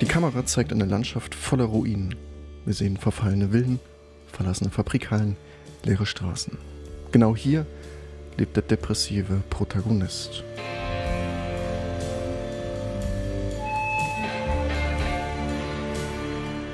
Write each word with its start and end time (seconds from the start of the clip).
Die 0.00 0.06
Kamera 0.06 0.46
zeigt 0.46 0.72
eine 0.72 0.86
Landschaft 0.86 1.34
voller 1.34 1.66
Ruinen. 1.66 2.14
Wir 2.64 2.72
sehen 2.72 2.96
verfallene 2.96 3.50
Villen, 3.52 3.80
verlassene 4.32 4.70
Fabrikhallen, 4.70 5.36
leere 5.84 6.06
Straßen. 6.06 6.56
Genau 7.12 7.36
hier 7.36 7.66
lebt 8.38 8.56
der 8.56 8.62
depressive 8.62 9.42
Protagonist. 9.50 10.42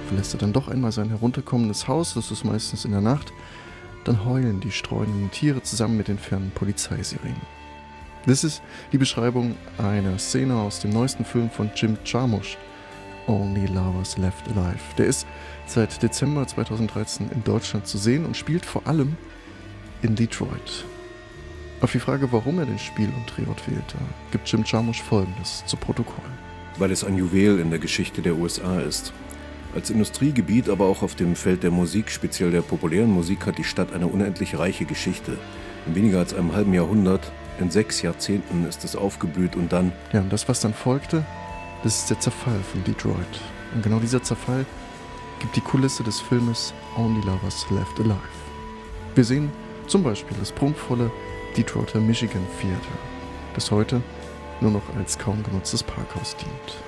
Verlässt 0.07 0.33
er 0.35 0.39
dann 0.39 0.53
doch 0.53 0.69
einmal 0.69 0.93
sein 0.93 1.09
herunterkommendes 1.09 1.89
Haus, 1.89 2.15
das 2.15 2.31
ist 2.31 2.45
meistens 2.45 2.85
in 2.85 2.93
der 2.93 3.01
Nacht, 3.01 3.33
dann 4.05 4.25
heulen 4.25 4.61
die 4.61 4.71
streunenden 4.71 5.33
Tiere 5.33 5.65
zusammen 5.65 5.97
mit 5.97 6.07
den 6.07 6.19
fernen 6.19 6.53
Polizeisirenen. 6.53 7.43
Das 8.25 8.45
ist 8.45 8.63
die 8.93 8.99
Beschreibung 8.99 9.57
einer 9.79 10.17
Szene 10.21 10.55
aus 10.55 10.79
dem 10.79 10.93
neuesten 10.93 11.25
Film 11.25 11.51
von 11.51 11.73
Jim 11.75 11.99
Jarmusch, 12.05 12.57
Only 13.27 13.67
Lovers 13.67 14.19
Left 14.19 14.47
Alive. 14.49 14.81
Der 14.99 15.07
ist 15.07 15.27
seit 15.67 16.03
Dezember 16.03 16.47
2013 16.47 17.31
in 17.31 17.45
Deutschland 17.45 17.87
zu 17.87 17.99
sehen 17.99 18.25
und 18.25 18.37
spielt 18.37 18.65
vor 18.65 18.87
allem 18.87 19.17
in 20.03 20.15
Detroit. 20.15 20.85
Auf 21.81 21.93
die 21.93 21.99
Frage, 21.99 22.33
warum 22.33 22.59
er 22.59 22.67
den 22.67 22.79
Spiel- 22.79 23.13
und 23.15 23.27
Drehort 23.27 23.69
wählte, 23.69 23.99
gibt 24.31 24.49
Jim 24.49 24.65
Jarmusch 24.65 25.03
folgendes 25.03 25.65
zu 25.67 25.77
Protokoll. 25.77 26.25
Weil 26.79 26.91
es 26.91 27.05
ein 27.05 27.17
Juwel 27.17 27.61
in 27.61 27.71
der 27.71 27.79
Geschichte 27.79 28.23
der 28.23 28.37
USA 28.37 28.81
ist. 28.81 29.13
Als 29.75 29.91
Industriegebiet, 29.91 30.71
aber 30.71 30.87
auch 30.87 31.03
auf 31.03 31.15
dem 31.15 31.37
Feld 31.37 31.63
der 31.63 31.71
Musik, 31.71 32.11
speziell 32.11 32.51
der 32.51 32.63
populären 32.63 33.11
Musik, 33.11 33.47
hat 33.47 33.59
die 33.59 33.65
Stadt 33.65 33.93
eine 33.93 34.07
unendlich 34.07 34.59
reiche 34.59 34.87
Geschichte. 34.87 35.37
In 35.87 35.95
weniger 35.95 36.19
als 36.19 36.33
einem 36.33 36.55
halben 36.55 36.73
Jahrhundert, 36.73 37.31
in 37.61 37.71
sechs 37.71 38.01
Jahrzehnten 38.01 38.67
ist 38.67 38.85
es 38.85 38.97
aufgeblüht 38.97 39.55
und 39.55 39.73
dann. 39.73 39.93
Ja, 40.13 40.21
und 40.21 40.33
das, 40.33 40.49
was 40.49 40.61
dann 40.61 40.73
folgte, 40.73 41.25
ist 41.87 42.11
der 42.11 42.19
Zerfall 42.19 42.59
von 42.73 42.83
Detroit. 42.83 43.41
Und 43.75 43.83
genau 43.83 44.01
dieser 44.01 44.23
Zerfall 44.23 44.67
gibt 45.39 45.55
die 45.55 45.61
Kulisse 45.61 46.03
des 46.03 46.21
Filmes 46.21 46.75
Only 46.97 47.25
Lovers 47.25 47.65
Left 47.71 48.01
Alive. 48.01 48.19
Wir 49.15 49.25
sehen 49.25 49.53
zum 49.87 50.03
Beispiel 50.03 50.37
das 50.41 50.51
prunkvolle 50.51 51.11
Detroiter 51.57 52.01
Michigan 52.01 52.45
Theater, 52.61 52.99
das 53.55 53.71
heute 53.71 54.03
nur 54.61 54.73
noch 54.73 54.97
als 54.97 55.17
kaum 55.17 55.43
genutztes 55.45 55.83
Parkhaus 55.83 56.37
dient. 56.37 56.83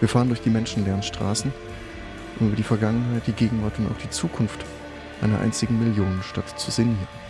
Wir 0.00 0.08
fahren 0.08 0.28
durch 0.28 0.42
die 0.42 0.50
menschenleeren 0.50 1.02
Straßen 1.02 1.52
um 2.40 2.48
über 2.48 2.56
die 2.56 2.64
Vergangenheit, 2.64 3.26
die 3.26 3.32
Gegenwart 3.32 3.78
und 3.78 3.86
auch 3.90 4.02
die 4.02 4.10
Zukunft 4.10 4.64
einer 5.22 5.40
einzigen 5.40 5.78
Millionenstadt 5.78 6.58
zu 6.58 6.70
sinnieren. 6.70 7.23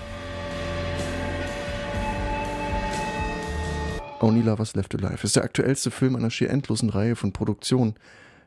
Only 4.24 4.40
Lovers 4.40 4.74
Left 4.74 4.94
Alive 4.94 5.22
ist 5.22 5.36
der 5.36 5.44
aktuellste 5.44 5.90
Film 5.90 6.16
einer 6.16 6.30
schier 6.30 6.48
endlosen 6.48 6.88
Reihe 6.88 7.14
von 7.14 7.34
Produktionen, 7.34 7.92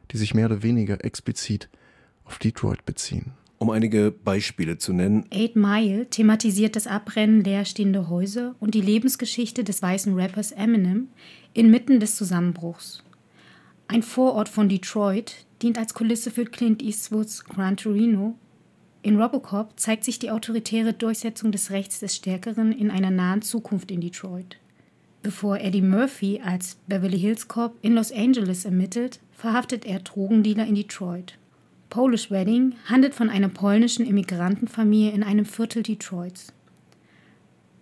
die 0.10 0.18
sich 0.18 0.34
mehr 0.34 0.48
oder 0.48 0.64
weniger 0.64 1.06
explizit 1.06 1.70
auf 2.26 2.40
Detroit 2.40 2.84
beziehen. 2.84 3.34
Um 3.60 3.70
einige 3.70 4.10
Beispiele 4.10 4.80
zu 4.80 4.92
nennen. 4.92 5.26
Eight 5.32 5.56
Mile 5.56 6.10
thematisiert 6.10 6.76
das 6.76 6.88
Abbrennen 6.88 7.44
leerstehender 7.44 8.10
Häuser 8.10 8.56
und 8.60 8.74
die 8.74 8.82
Lebensgeschichte 8.82 9.64
des 9.64 9.84
weißen 9.84 10.20
Rappers 10.20 10.52
Eminem 10.52 11.10
inmitten 11.54 12.00
des 12.00 12.16
Zusammenbruchs. 12.16 13.04
Ein 13.88 14.02
Vorort 14.02 14.50
von 14.50 14.70
Detroit 14.70 15.46
dient 15.62 15.78
als 15.78 15.94
Kulisse 15.94 16.32
für 16.32 16.46
Clint 16.46 16.82
Eastwoods 16.82 17.46
Gran 17.46 17.78
Torino. 17.78 18.36
In 19.04 19.22
Robocop 19.22 19.80
zeigt 19.80 20.06
sich 20.06 20.18
die 20.18 20.32
autoritäre 20.32 20.94
Durchsetzung 20.94 21.52
des 21.52 21.70
Rechts 21.70 22.00
des 22.00 22.16
Stärkeren 22.16 22.72
in 22.72 22.90
einer 22.90 23.12
nahen 23.12 23.44
Zukunft 23.44 23.92
in 23.92 24.02
Detroit. 24.02 24.58
Bevor 25.24 25.60
Eddie 25.60 25.82
Murphy 25.82 26.42
als 26.44 26.78
Beverly 26.88 27.20
Hills 27.20 27.48
Cop 27.48 27.76
in 27.82 27.96
Los 27.96 28.12
Angeles 28.12 28.66
ermittelt, 28.66 29.20
verhaftet 29.34 29.86
er 29.86 30.00
Drogendealer 30.00 30.66
in 30.66 30.76
Detroit. 30.76 31.38
Polish 31.90 32.30
Wedding 32.30 32.76
handelt 32.86 33.14
von 33.14 33.30
einer 33.30 33.50
polnischen 33.50 34.06
Immigrantenfamilie 34.06 35.12
in 35.12 35.24
einem 35.24 35.46
Viertel 35.46 35.84
Detroits. 35.84 36.54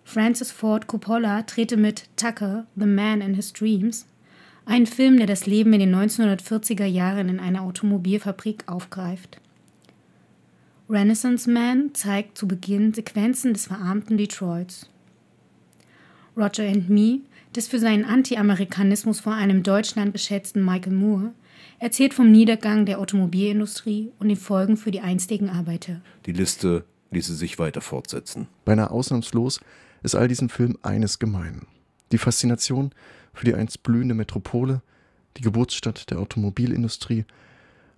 Francis 0.04 0.52
Ford 0.52 0.86
Coppola 0.86 1.42
drehte 1.42 1.76
mit 1.76 2.04
Tucker, 2.16 2.66
The 2.76 2.86
Man 2.86 3.20
in 3.20 3.34
His 3.34 3.52
Dreams, 3.52 4.06
ein 4.64 4.86
Film, 4.86 5.16
der 5.16 5.26
das 5.26 5.46
Leben 5.46 5.72
in 5.72 5.80
den 5.80 5.94
1940er 5.94 6.84
Jahren 6.84 7.28
in 7.28 7.40
einer 7.40 7.62
Automobilfabrik 7.62 8.64
aufgreift. 8.66 9.40
Renaissance 10.88 11.50
Man 11.50 11.94
zeigt 11.94 12.38
zu 12.38 12.46
Beginn 12.46 12.94
Sequenzen 12.94 13.52
des 13.52 13.66
verarmten 13.66 14.16
Detroits. 14.16 14.88
Roger 16.36 16.68
and 16.68 16.90
Me, 16.90 17.20
des 17.54 17.66
für 17.66 17.78
seinen 17.78 18.04
Anti-Amerikanismus 18.04 19.20
vor 19.20 19.32
einem 19.32 19.62
Deutschland 19.62 20.12
geschätzten 20.12 20.64
Michael 20.64 20.92
Moore, 20.92 21.32
erzählt 21.78 22.14
vom 22.14 22.30
Niedergang 22.30 22.84
der 22.86 22.98
Automobilindustrie 23.00 24.10
und 24.18 24.28
den 24.28 24.36
Folgen 24.36 24.76
für 24.76 24.90
die 24.90 25.00
einstigen 25.00 25.48
Arbeiter. 25.48 26.00
Die 26.26 26.32
Liste 26.32 26.84
ließe 27.10 27.34
sich 27.34 27.58
weiter 27.58 27.80
fortsetzen. 27.80 28.48
Beinahe 28.64 28.90
ausnahmslos 28.90 29.60
ist 30.02 30.14
all 30.14 30.28
diesen 30.28 30.48
Film 30.48 30.76
eines 30.82 31.18
gemein. 31.18 31.62
Die 32.12 32.18
Faszination 32.18 32.92
für 33.32 33.46
die 33.46 33.54
einst 33.54 33.82
blühende 33.82 34.14
Metropole, 34.14 34.82
die 35.36 35.42
Geburtsstadt 35.42 36.10
der 36.10 36.18
Automobilindustrie, 36.18 37.24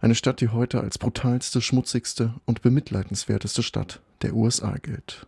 eine 0.00 0.14
Stadt, 0.14 0.40
die 0.40 0.48
heute 0.48 0.80
als 0.80 0.98
brutalste, 0.98 1.60
schmutzigste 1.60 2.34
und 2.46 2.62
bemitleidenswerteste 2.62 3.64
Stadt 3.64 4.00
der 4.22 4.34
USA 4.34 4.76
gilt. 4.80 5.26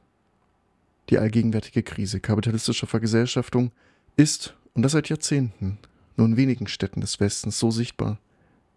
Die 1.10 1.18
allgegenwärtige 1.18 1.82
Krise 1.82 2.20
kapitalistischer 2.20 2.86
Vergesellschaftung 2.86 3.72
ist, 4.16 4.54
und 4.74 4.82
das 4.82 4.92
seit 4.92 5.08
Jahrzehnten, 5.08 5.78
nur 6.16 6.28
in 6.28 6.36
wenigen 6.36 6.68
Städten 6.68 7.00
des 7.00 7.18
Westens 7.18 7.58
so 7.58 7.72
sichtbar 7.72 8.20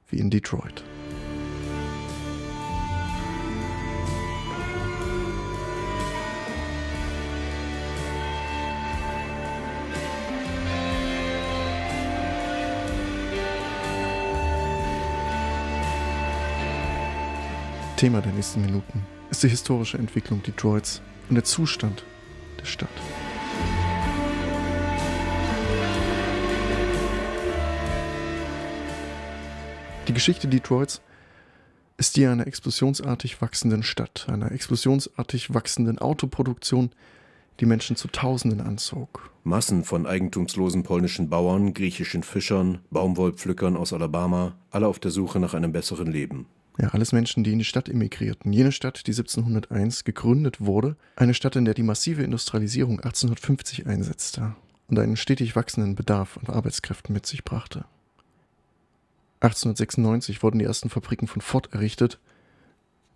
wie 0.09 0.17
in 0.17 0.31
Detroit. 0.31 0.83
Thema 17.95 18.21
der 18.21 18.33
nächsten 18.33 18.61
Minuten 18.61 19.05
ist 19.29 19.43
die 19.43 19.49
historische 19.49 19.99
Entwicklung 19.99 20.41
Detroits 20.41 20.99
und 21.29 21.35
der 21.35 21.43
Zustand 21.43 22.03
der 22.63 22.67
Stadt. 22.67 22.89
Die 30.07 30.13
Geschichte 30.13 30.47
Detroits 30.47 31.01
ist 31.97 32.17
die 32.17 32.25
einer 32.25 32.47
explosionsartig 32.47 33.41
wachsenden 33.41 33.83
Stadt, 33.83 34.27
einer 34.29 34.51
explosionsartig 34.51 35.53
wachsenden 35.53 35.99
Autoproduktion, 35.99 36.91
die 37.59 37.65
Menschen 37.65 37.95
zu 37.95 38.07
Tausenden 38.07 38.61
anzog. 38.61 39.29
Massen 39.43 39.83
von 39.83 40.07
eigentumslosen 40.07 40.83
polnischen 40.83 41.29
Bauern, 41.29 41.73
griechischen 41.73 42.23
Fischern, 42.23 42.79
Baumwollpflückern 42.89 43.77
aus 43.77 43.93
Alabama, 43.93 44.55
alle 44.71 44.87
auf 44.87 44.99
der 44.99 45.11
Suche 45.11 45.39
nach 45.39 45.53
einem 45.53 45.71
besseren 45.71 46.11
Leben. 46.11 46.47
Ja, 46.79 46.89
alles 46.89 47.11
Menschen, 47.11 47.43
die 47.43 47.51
in 47.51 47.59
die 47.59 47.65
Stadt 47.65 47.87
emigrierten. 47.87 48.51
Jene 48.51 48.71
Stadt, 48.71 49.05
die 49.05 49.11
1701 49.11 50.03
gegründet 50.05 50.59
wurde. 50.59 50.95
Eine 51.15 51.35
Stadt, 51.35 51.55
in 51.55 51.65
der 51.65 51.75
die 51.75 51.83
massive 51.83 52.23
Industrialisierung 52.23 52.99
1850 52.99 53.85
einsetzte 53.85 54.55
und 54.87 54.97
einen 54.97 55.15
stetig 55.15 55.55
wachsenden 55.55 55.95
Bedarf 55.95 56.37
an 56.37 56.53
Arbeitskräften 56.53 57.13
mit 57.13 57.25
sich 57.25 57.43
brachte. 57.43 57.85
1896 59.41 60.41
wurden 60.41 60.59
die 60.59 60.65
ersten 60.65 60.89
Fabriken 60.89 61.27
von 61.27 61.41
Ford 61.41 61.73
errichtet. 61.73 62.19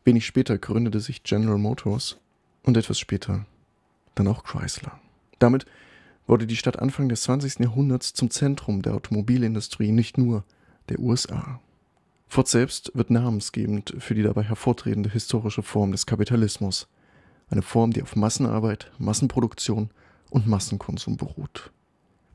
Wenig 0.04 0.26
später 0.26 0.58
gründete 0.58 1.00
sich 1.00 1.24
General 1.24 1.58
Motors 1.58 2.18
und 2.64 2.78
etwas 2.78 3.00
später 3.00 3.46
dann 4.14 4.28
auch 4.28 4.44
Chrysler. 4.44 5.00
Damit 5.40 5.66
wurde 6.28 6.46
die 6.46 6.58
Stadt 6.58 6.80
Anfang 6.80 7.10
des 7.10 7.24
20. 7.24 7.60
Jahrhunderts 7.60 8.14
zum 8.14 8.30
Zentrum 8.30 8.82
der 8.82 8.94
Automobilindustrie 8.94 9.92
nicht 9.92 10.18
nur 10.18 10.44
der 10.90 11.00
USA. 11.00 11.62
Ford 12.28 12.48
selbst 12.48 12.92
wird 12.94 13.10
namensgebend 13.10 13.96
für 14.00 14.14
die 14.14 14.24
dabei 14.24 14.44
hervortretende 14.44 15.10
historische 15.10 15.64
Form 15.64 15.92
des 15.92 16.06
Kapitalismus, 16.06 16.88
eine 17.50 17.62
Form, 17.62 17.92
die 17.92 18.04
auf 18.04 18.16
Massenarbeit, 18.16 18.92
Massenproduktion 18.98 19.90
und 20.30 20.48
Massenkonsum 20.48 21.18
beruht. 21.18 21.72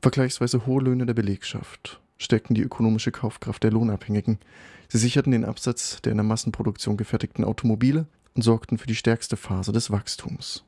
Vergleichsweise 0.01 0.65
hohe 0.65 0.81
Löhne 0.81 1.05
der 1.05 1.13
Belegschaft 1.13 2.01
steckten 2.17 2.55
die 2.55 2.63
ökonomische 2.63 3.11
Kaufkraft 3.11 3.63
der 3.63 3.71
Lohnabhängigen, 3.71 4.39
sie 4.87 4.97
sicherten 4.97 5.31
den 5.31 5.45
Absatz 5.45 6.01
der 6.01 6.11
in 6.11 6.17
der 6.17 6.25
Massenproduktion 6.25 6.97
gefertigten 6.97 7.45
Automobile 7.45 8.07
und 8.33 8.41
sorgten 8.41 8.77
für 8.77 8.87
die 8.87 8.95
stärkste 8.95 9.37
Phase 9.37 9.71
des 9.71 9.91
Wachstums. 9.91 10.63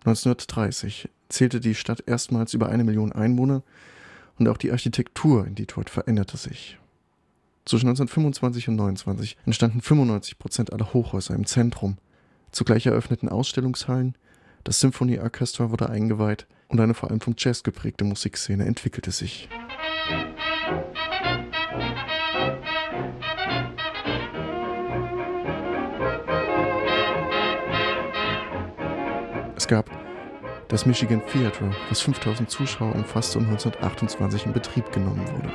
1930 0.00 1.08
zählte 1.28 1.60
die 1.60 1.74
Stadt 1.74 2.02
erstmals 2.06 2.54
über 2.54 2.68
eine 2.68 2.84
Million 2.84 3.12
Einwohner 3.12 3.62
und 4.38 4.48
auch 4.48 4.56
die 4.56 4.72
Architektur 4.72 5.46
in 5.46 5.54
Detroit 5.54 5.90
veränderte 5.90 6.36
sich. 6.36 6.78
Zwischen 7.66 7.88
1925 7.88 8.68
und 8.68 8.74
1929 8.74 9.36
entstanden 9.44 9.80
95 9.80 10.38
Prozent 10.38 10.72
aller 10.72 10.92
Hochhäuser 10.92 11.34
im 11.34 11.46
Zentrum. 11.46 11.98
Zugleich 12.52 12.86
eröffneten 12.86 13.28
Ausstellungshallen, 13.28 14.16
das 14.62 14.78
Symphony 14.78 15.18
Orchestra 15.18 15.68
wurde 15.72 15.90
eingeweiht 15.90 16.46
und 16.68 16.78
eine 16.78 16.94
vor 16.94 17.10
allem 17.10 17.20
vom 17.20 17.34
Jazz 17.36 17.64
geprägte 17.64 18.04
Musikszene 18.04 18.64
entwickelte 18.66 19.10
sich. 19.10 19.48
Es 29.56 29.66
gab 29.66 29.90
das 30.68 30.86
Michigan 30.86 31.20
Theatre, 31.32 31.74
das 31.88 32.00
5000 32.00 32.48
Zuschauer 32.48 32.94
umfasste 32.94 33.38
und 33.38 33.46
1928 33.46 34.46
in 34.46 34.52
Betrieb 34.52 34.92
genommen 34.92 35.26
wurde. 35.32 35.50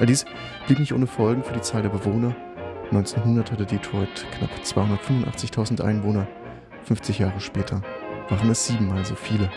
All 0.00 0.06
dies 0.06 0.24
blieb 0.66 0.80
nicht 0.80 0.92
ohne 0.92 1.06
Folgen 1.06 1.44
für 1.44 1.52
die 1.52 1.60
Zahl 1.60 1.82
der 1.82 1.88
Bewohner. 1.88 2.34
1900 2.90 3.52
hatte 3.52 3.66
Detroit 3.66 4.26
knapp 4.36 4.50
285.000 4.62 5.82
Einwohner. 5.82 6.26
50 6.84 7.20
Jahre 7.20 7.40
später 7.40 7.80
waren 8.28 8.50
es 8.50 8.66
siebenmal 8.66 9.04
so 9.04 9.14
viele. 9.14 9.50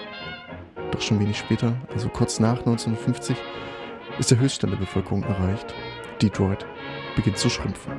Doch 0.92 1.01
schon 1.01 1.19
wenig 1.19 1.38
später, 1.38 1.74
also 1.94 2.07
kurz 2.10 2.39
nach 2.39 2.60
1950, 2.60 3.36
ist 4.19 4.31
der 4.31 4.39
Höchststand 4.39 4.74
der 4.74 4.80
Bevölkerung 4.80 5.24
erreicht. 5.24 5.74
Detroit 6.22 6.66
beginnt 7.16 7.38
zu 7.38 7.50
schrumpfen. 7.50 7.94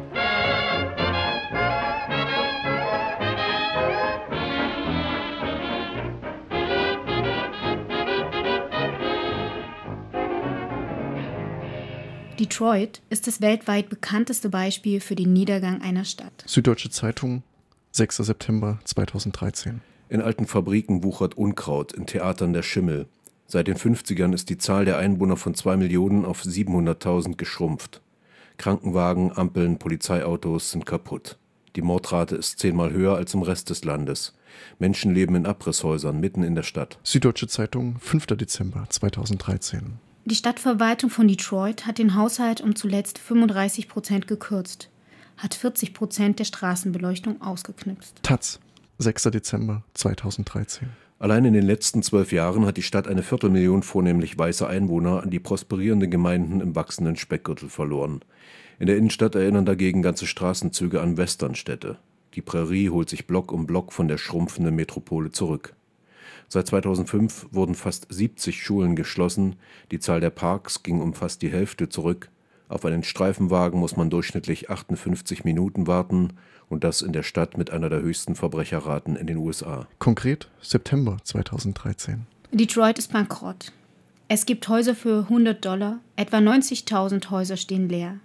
Detroit 12.49 13.03
ist 13.11 13.27
das 13.27 13.43
weltweit 13.43 13.91
bekannteste 13.91 14.49
Beispiel 14.49 15.01
für 15.01 15.15
den 15.15 15.35
Niedergang 15.35 15.83
einer 15.83 16.07
Stadt. 16.07 16.45
Süddeutsche 16.47 16.89
Zeitung, 16.89 17.43
6. 17.93 18.17
September 18.17 18.79
2013. 18.85 19.83
In 20.09 20.23
alten 20.23 20.47
Fabriken 20.47 21.05
wuchert 21.05 21.37
Unkraut, 21.37 21.93
in 21.93 22.07
Theatern 22.07 22.55
der 22.55 22.63
Schimmel. 22.63 23.05
Seit 23.47 23.67
den 23.67 23.77
50ern 23.77 24.33
ist 24.33 24.49
die 24.49 24.57
Zahl 24.57 24.87
der 24.87 24.97
Einwohner 24.97 25.37
von 25.37 25.55
2 25.55 25.77
Millionen 25.77 26.25
auf 26.25 26.43
700.000 26.43 27.37
geschrumpft. 27.37 28.01
Krankenwagen, 28.57 29.31
Ampeln, 29.37 29.79
Polizeiautos 29.79 30.71
sind 30.71 30.87
kaputt. 30.87 31.37
Die 31.77 31.83
Mordrate 31.83 32.37
ist 32.37 32.59
zehnmal 32.59 32.93
höher 32.93 33.15
als 33.17 33.35
im 33.35 33.43
Rest 33.43 33.69
des 33.69 33.85
Landes. 33.85 34.35
Menschen 34.79 35.13
leben 35.13 35.35
in 35.35 35.45
Abrisshäusern 35.45 36.19
mitten 36.19 36.43
in 36.43 36.55
der 36.55 36.63
Stadt. 36.63 36.99
Süddeutsche 37.03 37.47
Zeitung, 37.47 37.99
5. 38.01 38.25
Dezember 38.29 38.87
2013. 38.89 39.99
Die 40.29 40.35
Stadtverwaltung 40.35 41.09
von 41.09 41.27
Detroit 41.27 41.87
hat 41.87 41.97
den 41.97 42.15
Haushalt 42.15 42.61
um 42.61 42.77
zuletzt 42.77 43.19
35 43.19 43.89
Prozent 43.89 44.27
gekürzt, 44.27 44.91
hat 45.39 45.55
40 45.55 45.95
Prozent 45.95 46.39
der 46.39 46.45
Straßenbeleuchtung 46.45 47.41
ausgeknipst. 47.41 48.23
Taz, 48.23 48.61
6. 48.99 49.23
Dezember 49.23 49.85
2013. 49.95 50.91
Allein 51.19 51.47
in 51.47 51.55
den 51.55 51.65
letzten 51.65 52.03
zwölf 52.03 52.31
Jahren 52.31 52.67
hat 52.67 52.77
die 52.77 52.83
Stadt 52.83 53.09
eine 53.09 53.23
Viertelmillion 53.23 53.83
vornehmlich 53.83 54.37
weiße 54.37 54.69
Einwohner 54.69 55.23
an 55.23 55.31
die 55.31 55.39
prosperierenden 55.41 56.11
Gemeinden 56.11 56.61
im 56.61 56.77
wachsenden 56.77 57.17
Speckgürtel 57.17 57.71
verloren. 57.71 58.21
In 58.79 58.87
der 58.87 58.99
Innenstadt 58.99 59.35
erinnern 59.35 59.65
dagegen 59.65 60.03
ganze 60.03 60.27
Straßenzüge 60.27 61.01
an 61.01 61.17
Westernstädte. 61.17 61.97
Die 62.35 62.43
Prärie 62.43 62.91
holt 62.91 63.09
sich 63.09 63.27
Block 63.27 63.51
um 63.51 63.67
Block 63.67 63.95
von 63.95 64.09
der 64.09 64.19
schrumpfenden 64.19 64.75
Metropole 64.75 65.31
zurück. 65.31 65.75
Seit 66.49 66.67
2005 66.67 67.49
wurden 67.51 67.75
fast 67.75 68.07
70 68.11 68.63
Schulen 68.63 68.97
geschlossen, 68.97 69.57
die 69.91 70.01
Zahl 70.01 70.21
der 70.21 70.31
Parks 70.31 70.83
ging 70.83 71.01
um 71.01 71.13
fast 71.15 71.43
die 71.43 71.51
Hälfte 71.51 71.89
zurück, 71.89 72.31
auf 72.69 72.85
einen 72.85 73.03
Streifenwagen 73.03 73.81
muss 73.81 73.97
man 73.97 74.11
durchschnittlich 74.11 74.69
58 74.69 75.45
Minuten 75.45 75.87
warten 75.87 76.35
und 76.69 76.85
das 76.85 77.01
in 77.01 77.13
der 77.13 77.23
Stadt 77.23 77.57
mit 77.57 77.71
einer 77.71 77.89
der 77.89 78.03
höchsten 78.03 78.35
Verbrecherraten 78.35 79.17
in 79.17 79.27
den 79.27 79.39
USA. 79.39 79.87
Konkret 79.99 80.49
September 80.61 81.17
2013. 81.25 82.27
Detroit 82.53 82.99
ist 82.99 83.13
bankrott. 83.13 83.73
Es 84.29 84.45
gibt 84.45 84.69
Häuser 84.69 84.95
für 84.95 85.21
100 85.21 85.65
Dollar, 85.65 86.01
etwa 86.17 86.37
90.000 86.37 87.31
Häuser 87.31 87.57
stehen 87.57 87.89
leer. 87.89 88.19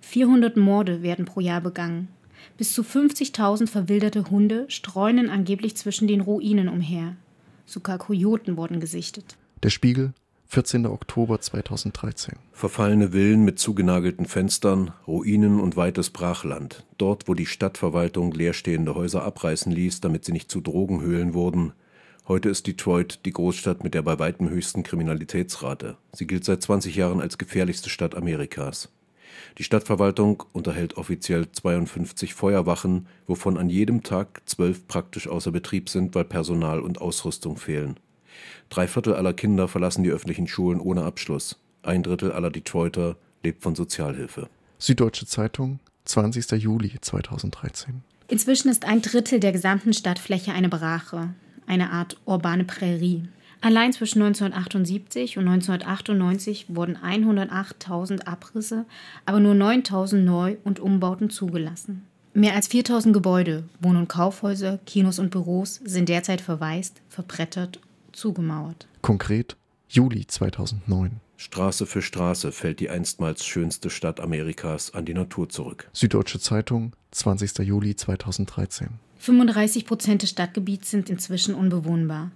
400 0.00 0.56
Morde 0.56 1.02
werden 1.02 1.24
pro 1.24 1.40
Jahr 1.40 1.60
begangen. 1.60 2.06
Bis 2.56 2.72
zu 2.72 2.82
50.000 2.82 3.66
verwilderte 3.66 4.30
Hunde 4.30 4.66
streunen 4.68 5.28
angeblich 5.28 5.76
zwischen 5.76 6.06
den 6.06 6.20
Ruinen 6.20 6.68
umher. 6.68 7.16
Sogar 7.68 7.98
Kojoten 7.98 8.56
wurden 8.56 8.80
gesichtet. 8.80 9.36
Der 9.62 9.68
Spiegel, 9.68 10.14
14. 10.46 10.86
Oktober 10.86 11.38
2013. 11.38 12.36
Verfallene 12.54 13.12
Villen 13.12 13.44
mit 13.44 13.58
zugenagelten 13.58 14.24
Fenstern, 14.24 14.92
Ruinen 15.06 15.60
und 15.60 15.76
weites 15.76 16.08
Brachland. 16.08 16.86
Dort, 16.96 17.28
wo 17.28 17.34
die 17.34 17.44
Stadtverwaltung 17.44 18.32
leerstehende 18.32 18.94
Häuser 18.94 19.22
abreißen 19.22 19.70
ließ, 19.70 20.00
damit 20.00 20.24
sie 20.24 20.32
nicht 20.32 20.50
zu 20.50 20.62
Drogenhöhlen 20.62 21.34
wurden. 21.34 21.74
Heute 22.26 22.48
ist 22.48 22.66
Detroit 22.66 23.26
die 23.26 23.32
Großstadt 23.32 23.84
mit 23.84 23.92
der 23.92 24.00
bei 24.00 24.18
weitem 24.18 24.48
höchsten 24.48 24.82
Kriminalitätsrate. 24.82 25.98
Sie 26.14 26.26
gilt 26.26 26.46
seit 26.46 26.62
20 26.62 26.96
Jahren 26.96 27.20
als 27.20 27.36
gefährlichste 27.36 27.90
Stadt 27.90 28.14
Amerikas. 28.14 28.88
Die 29.58 29.64
Stadtverwaltung 29.64 30.44
unterhält 30.52 30.96
offiziell 30.96 31.50
52 31.50 32.34
Feuerwachen, 32.34 33.06
wovon 33.26 33.56
an 33.58 33.70
jedem 33.70 34.02
Tag 34.02 34.42
zwölf 34.46 34.86
praktisch 34.86 35.28
außer 35.28 35.52
Betrieb 35.52 35.88
sind, 35.88 36.14
weil 36.14 36.24
Personal 36.24 36.80
und 36.80 37.00
Ausrüstung 37.00 37.56
fehlen. 37.56 37.98
Drei 38.68 38.86
Viertel 38.86 39.14
aller 39.14 39.32
Kinder 39.32 39.68
verlassen 39.68 40.04
die 40.04 40.10
öffentlichen 40.10 40.46
Schulen 40.46 40.80
ohne 40.80 41.02
Abschluss. 41.02 41.58
Ein 41.82 42.02
Drittel 42.02 42.32
aller 42.32 42.50
Detroiter 42.50 43.16
lebt 43.42 43.62
von 43.62 43.74
Sozialhilfe. 43.74 44.48
Süddeutsche 44.78 45.26
Zeitung, 45.26 45.80
20. 46.04 46.50
Juli 46.62 46.92
2013. 47.00 48.02
Inzwischen 48.28 48.68
ist 48.68 48.84
ein 48.84 49.02
Drittel 49.02 49.40
der 49.40 49.52
gesamten 49.52 49.92
Stadtfläche 49.92 50.52
eine 50.52 50.68
Brache, 50.68 51.30
eine 51.66 51.90
Art 51.90 52.18
urbane 52.26 52.64
Prärie. 52.64 53.28
Allein 53.60 53.92
zwischen 53.92 54.22
1978 54.22 55.36
und 55.36 55.48
1998 55.48 56.66
wurden 56.68 56.96
108.000 56.96 58.26
Abrisse, 58.26 58.86
aber 59.26 59.40
nur 59.40 59.54
9.000 59.54 60.18
Neu- 60.18 60.56
und 60.64 60.78
Umbauten 60.78 61.28
zugelassen. 61.28 62.04
Mehr 62.34 62.54
als 62.54 62.70
4.000 62.70 63.12
Gebäude, 63.12 63.64
Wohn- 63.80 63.96
und 63.96 64.08
Kaufhäuser, 64.08 64.78
Kinos 64.86 65.18
und 65.18 65.30
Büros 65.30 65.80
sind 65.84 66.08
derzeit 66.08 66.40
verwaist, 66.40 67.02
verbrettert, 67.08 67.80
zugemauert. 68.12 68.86
Konkret 69.02 69.56
Juli 69.88 70.26
2009. 70.26 71.20
Straße 71.36 71.86
für 71.86 72.02
Straße 72.02 72.52
fällt 72.52 72.78
die 72.78 72.90
einstmals 72.90 73.44
schönste 73.44 73.90
Stadt 73.90 74.20
Amerikas 74.20 74.94
an 74.94 75.04
die 75.04 75.14
Natur 75.14 75.48
zurück. 75.48 75.88
Süddeutsche 75.92 76.38
Zeitung, 76.38 76.92
20. 77.12 77.58
Juli 77.58 77.96
2013. 77.96 78.88
35 79.18 79.86
Prozent 79.86 80.22
des 80.22 80.30
Stadtgebiets 80.30 80.90
sind 80.90 81.10
inzwischen 81.10 81.54
unbewohnbar 81.54 82.30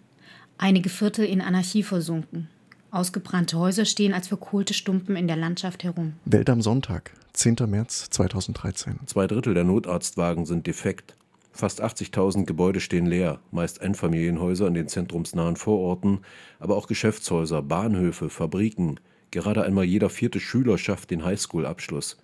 einige 0.62 0.88
Viertel 0.88 1.24
in 1.24 1.40
Anarchie 1.40 1.82
versunken. 1.82 2.48
Ausgebrannte 2.92 3.58
Häuser 3.58 3.84
stehen 3.84 4.14
als 4.14 4.28
verkohlte 4.28 4.74
Stumpen 4.74 5.16
in 5.16 5.26
der 5.26 5.36
Landschaft 5.36 5.82
herum. 5.82 6.12
Welt 6.24 6.48
am 6.48 6.62
Sonntag, 6.62 7.12
10. 7.32 7.56
März 7.66 8.10
2013. 8.10 9.00
Zwei 9.06 9.26
Drittel 9.26 9.54
der 9.54 9.64
Notarztwagen 9.64 10.46
sind 10.46 10.66
defekt. 10.66 11.16
Fast 11.50 11.82
80.000 11.82 12.44
Gebäude 12.46 12.80
stehen 12.80 13.06
leer, 13.06 13.40
meist 13.50 13.82
Einfamilienhäuser 13.82 14.68
in 14.68 14.74
den 14.74 14.88
zentrumsnahen 14.88 15.56
Vororten, 15.56 16.20
aber 16.60 16.76
auch 16.76 16.86
Geschäftshäuser, 16.86 17.60
Bahnhöfe, 17.62 18.30
Fabriken. 18.30 19.00
Gerade 19.32 19.64
einmal 19.64 19.84
jeder 19.84 20.10
vierte 20.10 20.38
Schüler 20.38 20.78
schafft 20.78 21.10
den 21.10 21.24
Highschool-Abschluss. 21.24 22.18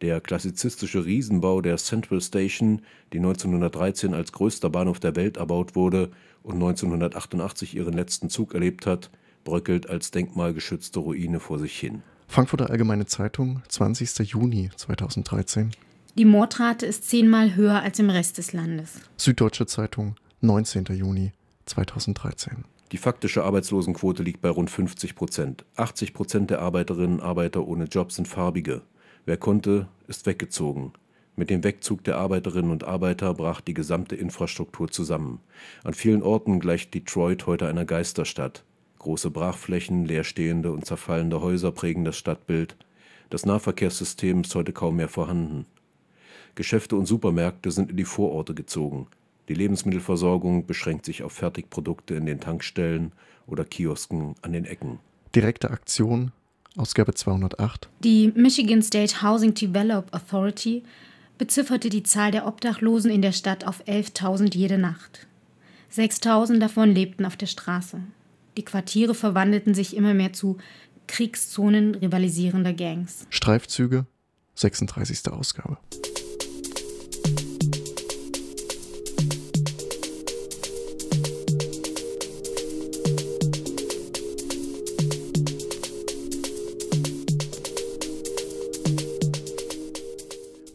Der 0.00 0.20
klassizistische 0.20 1.04
Riesenbau 1.04 1.60
der 1.60 1.76
Central 1.76 2.20
Station, 2.20 2.82
die 3.12 3.18
1913 3.18 4.14
als 4.14 4.30
größter 4.30 4.70
Bahnhof 4.70 5.00
der 5.00 5.16
Welt 5.16 5.38
erbaut 5.38 5.74
wurde 5.74 6.10
und 6.44 6.54
1988 6.54 7.74
ihren 7.74 7.94
letzten 7.94 8.30
Zug 8.30 8.54
erlebt 8.54 8.86
hat, 8.86 9.10
bröckelt 9.42 9.90
als 9.90 10.12
denkmalgeschützte 10.12 11.00
Ruine 11.00 11.40
vor 11.40 11.58
sich 11.58 11.76
hin. 11.78 12.02
Frankfurter 12.28 12.70
Allgemeine 12.70 13.06
Zeitung, 13.06 13.62
20. 13.68 14.18
Juni 14.30 14.70
2013. 14.76 15.72
Die 16.16 16.24
Mordrate 16.24 16.86
ist 16.86 17.08
zehnmal 17.08 17.56
höher 17.56 17.82
als 17.82 17.98
im 17.98 18.10
Rest 18.10 18.38
des 18.38 18.52
Landes. 18.52 19.00
Süddeutsche 19.16 19.66
Zeitung, 19.66 20.14
19. 20.42 20.84
Juni 20.90 21.32
2013. 21.66 22.64
Die 22.92 22.98
faktische 22.98 23.44
Arbeitslosenquote 23.44 24.22
liegt 24.22 24.40
bei 24.40 24.48
rund 24.48 24.70
50 24.70 25.14
Prozent. 25.16 25.64
80 25.76 26.14
Prozent 26.14 26.50
der 26.50 26.60
Arbeiterinnen 26.60 27.18
und 27.18 27.24
Arbeiter 27.24 27.66
ohne 27.66 27.84
Job 27.84 28.12
sind 28.12 28.28
Farbige. 28.28 28.82
Wer 29.28 29.36
konnte, 29.36 29.88
ist 30.06 30.24
weggezogen. 30.24 30.94
Mit 31.36 31.50
dem 31.50 31.62
Wegzug 31.62 32.02
der 32.02 32.16
Arbeiterinnen 32.16 32.70
und 32.70 32.84
Arbeiter 32.84 33.34
brach 33.34 33.60
die 33.60 33.74
gesamte 33.74 34.16
Infrastruktur 34.16 34.90
zusammen. 34.90 35.40
An 35.84 35.92
vielen 35.92 36.22
Orten 36.22 36.60
gleicht 36.60 36.94
Detroit 36.94 37.46
heute 37.46 37.68
einer 37.68 37.84
Geisterstadt. 37.84 38.64
Große 39.00 39.30
Brachflächen, 39.30 40.06
leerstehende 40.06 40.72
und 40.72 40.86
zerfallende 40.86 41.42
Häuser 41.42 41.72
prägen 41.72 42.06
das 42.06 42.16
Stadtbild. 42.16 42.78
Das 43.28 43.44
Nahverkehrssystem 43.44 44.40
ist 44.40 44.54
heute 44.54 44.72
kaum 44.72 44.96
mehr 44.96 45.08
vorhanden. 45.08 45.66
Geschäfte 46.54 46.96
und 46.96 47.04
Supermärkte 47.04 47.70
sind 47.70 47.90
in 47.90 47.98
die 47.98 48.06
Vororte 48.06 48.54
gezogen. 48.54 49.08
Die 49.50 49.54
Lebensmittelversorgung 49.54 50.64
beschränkt 50.64 51.04
sich 51.04 51.22
auf 51.22 51.32
Fertigprodukte 51.32 52.14
in 52.14 52.24
den 52.24 52.40
Tankstellen 52.40 53.12
oder 53.46 53.66
Kiosken 53.66 54.36
an 54.40 54.54
den 54.54 54.64
Ecken. 54.64 55.00
Direkte 55.34 55.70
Aktion 55.70 56.32
Ausgabe 56.78 57.14
208. 57.14 57.88
Die 58.04 58.32
Michigan 58.34 58.82
State 58.82 59.22
Housing 59.22 59.54
Develop 59.54 60.14
Authority 60.14 60.84
bezifferte 61.36 61.88
die 61.88 62.02
Zahl 62.02 62.30
der 62.30 62.46
Obdachlosen 62.46 63.10
in 63.10 63.22
der 63.22 63.32
Stadt 63.32 63.66
auf 63.66 63.84
11.000 63.86 64.56
jede 64.56 64.78
Nacht. 64.78 65.26
6.000 65.94 66.58
davon 66.58 66.94
lebten 66.94 67.24
auf 67.24 67.36
der 67.36 67.46
Straße. 67.46 68.00
Die 68.56 68.64
Quartiere 68.64 69.14
verwandelten 69.14 69.74
sich 69.74 69.96
immer 69.96 70.14
mehr 70.14 70.32
zu 70.32 70.58
Kriegszonen 71.06 71.94
rivalisierender 71.94 72.72
Gangs. 72.72 73.26
Streifzüge, 73.30 74.06
36. 74.54 75.28
Ausgabe. 75.32 75.78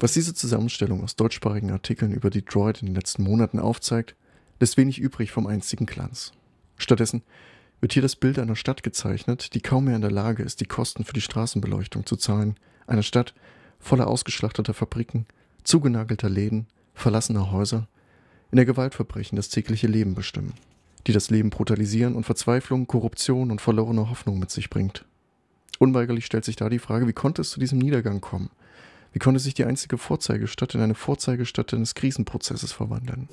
Was 0.03 0.11
diese 0.11 0.33
Zusammenstellung 0.33 1.01
aus 1.01 1.15
deutschsprachigen 1.15 1.71
Artikeln 1.71 2.11
über 2.11 2.29
Detroit 2.29 2.81
in 2.81 2.87
den 2.87 2.95
letzten 2.95 3.23
Monaten 3.23 3.57
aufzeigt, 3.57 4.17
lässt 4.59 4.75
wenig 4.75 4.99
übrig 4.99 5.31
vom 5.31 5.47
einzigen 5.47 5.85
Glanz. 5.85 6.33
Stattdessen 6.75 7.23
wird 7.79 7.93
hier 7.93 8.01
das 8.01 8.17
Bild 8.17 8.37
einer 8.37 8.57
Stadt 8.57 8.83
gezeichnet, 8.83 9.53
die 9.53 9.61
kaum 9.61 9.85
mehr 9.85 9.95
in 9.95 10.01
der 10.01 10.11
Lage 10.11 10.43
ist, 10.43 10.59
die 10.59 10.65
Kosten 10.65 11.05
für 11.05 11.13
die 11.13 11.21
Straßenbeleuchtung 11.21 12.05
zu 12.05 12.17
zahlen. 12.17 12.57
Eine 12.85 13.01
Stadt 13.01 13.33
voller 13.79 14.07
ausgeschlachteter 14.07 14.73
Fabriken, 14.73 15.25
zugenagelter 15.63 16.29
Läden, 16.29 16.67
verlassener 16.93 17.53
Häuser, 17.53 17.87
in 18.51 18.57
der 18.57 18.65
Gewaltverbrechen 18.65 19.37
das 19.37 19.47
tägliche 19.47 19.87
Leben 19.87 20.15
bestimmen, 20.15 20.51
die 21.07 21.13
das 21.13 21.29
Leben 21.29 21.49
brutalisieren 21.49 22.15
und 22.15 22.25
Verzweiflung, 22.25 22.87
Korruption 22.87 23.51
und 23.51 23.61
verlorene 23.61 24.09
Hoffnung 24.09 24.37
mit 24.37 24.51
sich 24.51 24.69
bringt. 24.69 25.05
Unweigerlich 25.79 26.25
stellt 26.25 26.43
sich 26.43 26.57
da 26.57 26.67
die 26.67 26.79
Frage, 26.79 27.07
wie 27.07 27.13
konnte 27.13 27.41
es 27.41 27.51
zu 27.51 27.61
diesem 27.61 27.79
Niedergang 27.79 28.19
kommen? 28.19 28.49
Wie 29.13 29.19
konnte 29.19 29.39
sich 29.39 29.53
die 29.53 29.65
einzige 29.65 29.99
Vorzeigestadt 29.99 30.73
in 30.73 30.81
eine 30.81 30.95
Vorzeigestadt 30.95 31.71
eines 31.75 31.93
Krisenprozesses 31.93 32.71
verwandeln? 32.71 33.29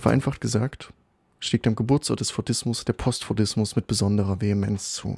Vereinfacht 0.00 0.40
gesagt, 0.40 0.92
stieg 1.38 1.62
dem 1.62 1.76
Geburtsort 1.76 2.18
des 2.18 2.32
Fordismus 2.32 2.84
der 2.84 2.94
Postfordismus 2.94 3.76
mit 3.76 3.86
besonderer 3.86 4.40
Vehemenz 4.40 4.94
zu. 4.94 5.16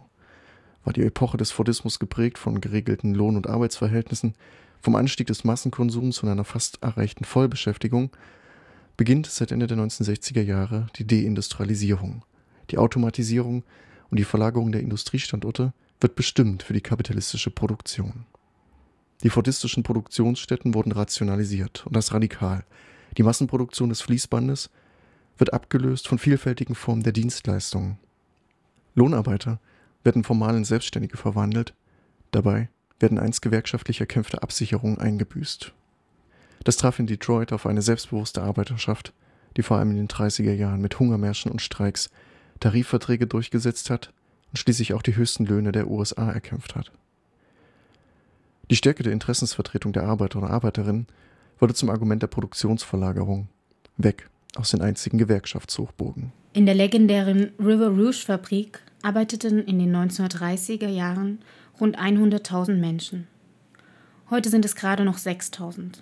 War 0.85 0.93
die 0.93 1.05
Epoche 1.05 1.39
des 1.39 1.53
Fordismus 1.53 1.99
geprägt 1.99 2.37
von 2.37 2.61
geregelten 2.61 3.15
Lohn- 3.15 3.37
und 3.37 3.47
Arbeitsverhältnissen, 3.47 4.35
vom 4.81 4.97
Anstieg 4.97 5.27
des 5.27 5.45
Massenkonsums 5.45 6.23
und 6.23 6.29
einer 6.29 6.45
fast 6.45 6.83
erreichten 6.83 7.25
Vollbeschäftigung, 7.25 8.11
beginnt 8.97 9.27
seit 9.27 9.53
Ende 9.53 9.67
der 9.67 9.79
1960er 9.79 10.43
Jahre 10.43 10.87
die 10.97 11.07
Deindustrialisierung. 11.07 12.25
Die 12.71 12.79
Automatisierung 12.79 13.65
und 14.11 14.19
die 14.19 14.25
Verlagerung 14.25 14.73
der 14.73 14.81
Industriestandorte 14.81 15.73
wird 16.01 16.15
bestimmt 16.17 16.63
für 16.63 16.73
die 16.73 16.81
kapitalistische 16.81 17.51
Produktion. 17.51 18.27
Die 19.23 19.31
fordistischen 19.31 19.83
Produktionsstätten 19.83 20.75
wurden 20.75 20.93
rationalisiert 20.93 21.87
und 21.87 21.95
das 21.95 22.13
radikal. 22.13 22.65
Die 23.17 23.23
Massenproduktion 23.23 23.91
des 23.91 24.01
Fließbandes 24.01 24.71
wird 25.37 25.53
abgelöst 25.53 26.09
von 26.09 26.19
vielfältigen 26.19 26.75
Formen 26.75 27.03
der 27.03 27.13
Dienstleistungen. 27.13 27.99
Lohnarbeiter 28.95 29.61
werden 30.05 30.25
formal 30.25 30.57
in 30.57 30.65
Selbstständige 30.65 31.17
verwandelt, 31.17 31.75
dabei 32.31 32.69
werden 33.01 33.19
einst 33.19 33.43
gewerkschaftlich 33.43 34.01
erkämpfte 34.01 34.43
Absicherungen 34.43 34.99
eingebüßt. 34.99 35.73
Das 36.65 36.77
traf 36.77 36.99
in 36.99 37.07
Detroit 37.07 37.53
auf 37.53 37.67
eine 37.67 37.83
selbstbewusste 37.83 38.43
Arbeiterschaft, 38.43 39.13
die 39.57 39.63
vor 39.63 39.79
allem 39.79 39.91
in 39.91 39.97
den 39.97 40.09
30er 40.09 40.53
Jahren 40.53 40.81
mit 40.81 40.99
Hungermärschen 40.99 41.51
und 41.51 41.63
Streiks 41.63 42.11
Tarifverträge 42.61 43.27
durchgesetzt 43.27 43.91
hat 43.91 44.13
und 44.51 44.59
schließlich 44.59 44.95
auch 44.95 45.03
die 45.03 45.17
höchsten 45.17 45.47
Löhne 45.47 45.73
der 45.73 45.89
USA 45.89 46.31
erkämpft 46.31 46.77
hat. 46.77 46.93
Die 48.71 48.77
Stärke 48.77 49.03
der 49.03 49.13
Interessensvertretung 49.13 49.93
der 49.93 50.05
Arbeiter 50.05 50.39
und 50.39 50.45
Arbeiterinnen 50.45 51.07
wurde 51.59 51.75
zum 51.75 51.91
Argument 51.91 52.23
der 52.23 52.29
Produktionsverlagerung 52.29 53.49
weg 53.97 54.29
aus 54.57 54.71
den 54.71 54.83
einzigen 54.83 55.19
Gewerkschaftshochburgen. 55.19 56.33
In 56.53 56.67
der 56.67 56.75
legendären 56.75 57.53
River 57.59 57.89
Rouge 57.89 58.25
Fabrik 58.27 58.81
arbeiteten 59.03 59.65
in 59.65 59.79
den 59.79 59.95
1930er 59.95 60.89
Jahren 60.89 61.41
rund 61.81 61.99
100.000 61.99 62.75
Menschen. 62.75 63.27
Heute 64.29 64.49
sind 64.49 64.65
es 64.65 64.77
gerade 64.77 65.05
noch 65.05 65.19
6.000. 65.19 65.99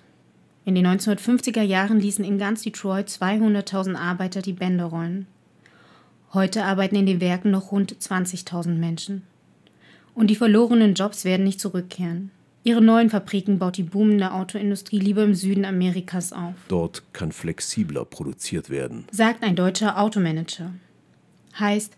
In 0.64 0.74
den 0.74 0.86
1950er 0.86 1.62
Jahren 1.62 2.00
ließen 2.00 2.24
in 2.24 2.38
ganz 2.38 2.62
Detroit 2.62 3.08
200.000 3.08 3.96
Arbeiter 3.96 4.42
die 4.42 4.52
Bänder 4.52 4.84
rollen. 4.84 5.26
Heute 6.34 6.64
arbeiten 6.64 6.96
in 6.96 7.06
den 7.06 7.22
Werken 7.22 7.50
noch 7.50 7.72
rund 7.72 7.94
20.000 7.94 8.74
Menschen. 8.74 9.22
Und 10.14 10.28
die 10.28 10.36
verlorenen 10.36 10.94
Jobs 10.94 11.24
werden 11.24 11.44
nicht 11.44 11.60
zurückkehren. 11.60 12.30
Ihre 12.64 12.82
neuen 12.82 13.08
Fabriken 13.08 13.58
baut 13.58 13.78
die 13.78 13.82
boomende 13.82 14.32
Autoindustrie 14.32 14.98
lieber 14.98 15.22
im 15.22 15.34
Süden 15.34 15.64
Amerikas 15.64 16.34
auf. 16.34 16.54
Dort 16.68 17.02
kann 17.14 17.32
flexibler 17.32 18.04
produziert 18.04 18.68
werden, 18.68 19.06
sagt 19.10 19.42
ein 19.42 19.56
deutscher 19.56 19.98
Automanager. 19.98 20.72
Heißt, 21.58 21.96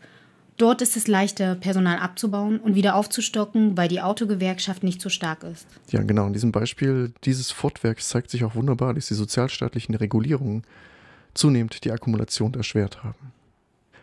dort 0.61 0.83
ist 0.83 0.97
es 0.97 1.09
leichter, 1.09 1.55
Personal 1.55 1.99
abzubauen 1.99 2.59
und 2.61 2.75
wieder 2.75 2.95
aufzustocken, 2.95 3.77
weil 3.77 3.89
die 3.89 4.01
Autogewerkschaft 4.01 4.83
nicht 4.83 5.01
so 5.01 5.09
stark 5.09 5.45
ist. 5.45 5.67
Ja, 5.91 6.03
genau. 6.03 6.27
In 6.27 6.33
diesem 6.33 6.53
Beispiel 6.53 7.13
dieses 7.25 7.51
Fortwerks 7.51 8.09
zeigt 8.09 8.31
sich 8.31 8.45
auch 8.45 8.55
wunderbar, 8.55 8.95
dass 8.95 9.09
die 9.09 9.15
sozialstaatlichen 9.15 9.95
Regulierungen 9.95 10.63
zunehmend 11.35 11.85
die 11.85 11.93
Akkumulation 11.93 12.55
erschwert 12.55 13.03
haben. 13.03 13.33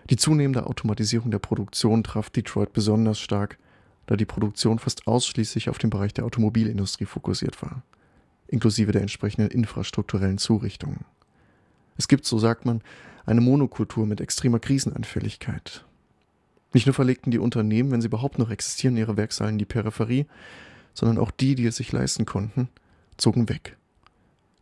Die 0.10 0.16
zunehmende 0.16 0.66
Automatisierung 0.66 1.32
der 1.32 1.40
Produktion 1.40 2.04
traf 2.04 2.30
Detroit 2.30 2.74
besonders 2.74 3.20
stark 3.20 3.58
da 4.08 4.16
die 4.16 4.26
Produktion 4.26 4.80
fast 4.80 5.06
ausschließlich 5.06 5.70
auf 5.70 5.78
den 5.78 5.90
Bereich 5.90 6.14
der 6.14 6.26
Automobilindustrie 6.26 7.06
fokussiert 7.06 7.62
war, 7.62 7.84
inklusive 8.48 8.94
der 8.94 9.02
entsprechenden 9.02 9.52
infrastrukturellen 9.52 10.38
Zurichtungen. 10.38 11.06
Es 11.98 12.08
gibt, 12.08 12.26
so 12.26 12.40
sagt 12.40 12.66
man, 12.66 12.82
eine 13.26 13.42
Monokultur 13.42 14.06
mit 14.06 14.22
extremer 14.22 14.60
Krisenanfälligkeit. 14.60 15.84
Nicht 16.74 16.86
nur 16.86 16.94
verlegten 16.94 17.32
die 17.32 17.40
Unternehmen, 17.40 17.92
wenn 17.92 18.02
sie 18.02 18.08
überhaupt 18.08 18.40
noch 18.40 18.50
existieren, 18.50 18.98
ihre 18.98 19.18
Werksäle 19.18 19.50
in 19.50 19.58
die 19.58 19.66
Peripherie, 19.66 20.26
sondern 20.94 21.18
auch 21.18 21.32
die, 21.32 21.56
die 21.56 21.66
es 21.66 21.78
sich 21.78 21.92
leisten 21.92 22.26
konnten, 22.26 22.70
zogen 23.18 23.50
weg. 23.50 23.78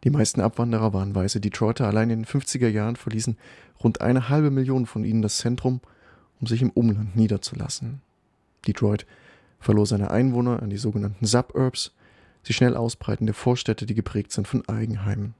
Die 0.03 0.11
meisten 0.11 0.39
Abwanderer 0.39 0.93
waren 0.93 1.15
weiße 1.15 1.39
Detroiter. 1.39 1.87
Allein 1.87 2.11
in 2.11 2.19
den 2.19 2.25
50er 2.25 2.67
Jahren 2.67 2.95
verließen 2.95 3.37
rund 3.83 4.01
eine 4.01 4.29
halbe 4.29 4.51
Million 4.51 4.85
von 4.85 5.03
ihnen 5.03 5.23
das 5.23 5.39
Zentrum, 5.39 5.81
um 6.39 6.47
sich 6.47 6.61
im 6.61 6.69
Umland 6.69 7.15
niederzulassen. 7.15 8.01
Detroit 8.67 9.05
verlor 9.59 9.87
seine 9.87 10.11
Einwohner 10.11 10.61
an 10.61 10.69
die 10.69 10.77
sogenannten 10.77 11.25
Suburbs, 11.25 11.91
die 12.47 12.53
schnell 12.53 12.75
ausbreitende 12.75 13.33
Vorstädte, 13.33 13.87
die 13.87 13.95
geprägt 13.95 14.31
sind 14.31 14.47
von 14.47 14.67
Eigenheimen. 14.69 15.33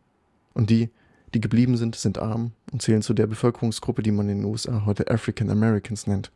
Und 0.53 0.71
die, 0.71 0.89
die 1.33 1.41
geblieben 1.41 1.77
sind, 1.77 1.95
sind 1.95 2.17
arm 2.17 2.53
und 2.71 2.81
zählen 2.81 3.03
zu 3.03 3.13
der 3.13 3.27
Bevölkerungsgruppe, 3.27 4.01
die 4.01 4.11
man 4.11 4.29
in 4.29 4.39
den 4.39 4.45
USA 4.45 4.85
heute 4.85 5.11
African 5.11 5.51
Americans 5.51 6.07
nennt. 6.07 6.31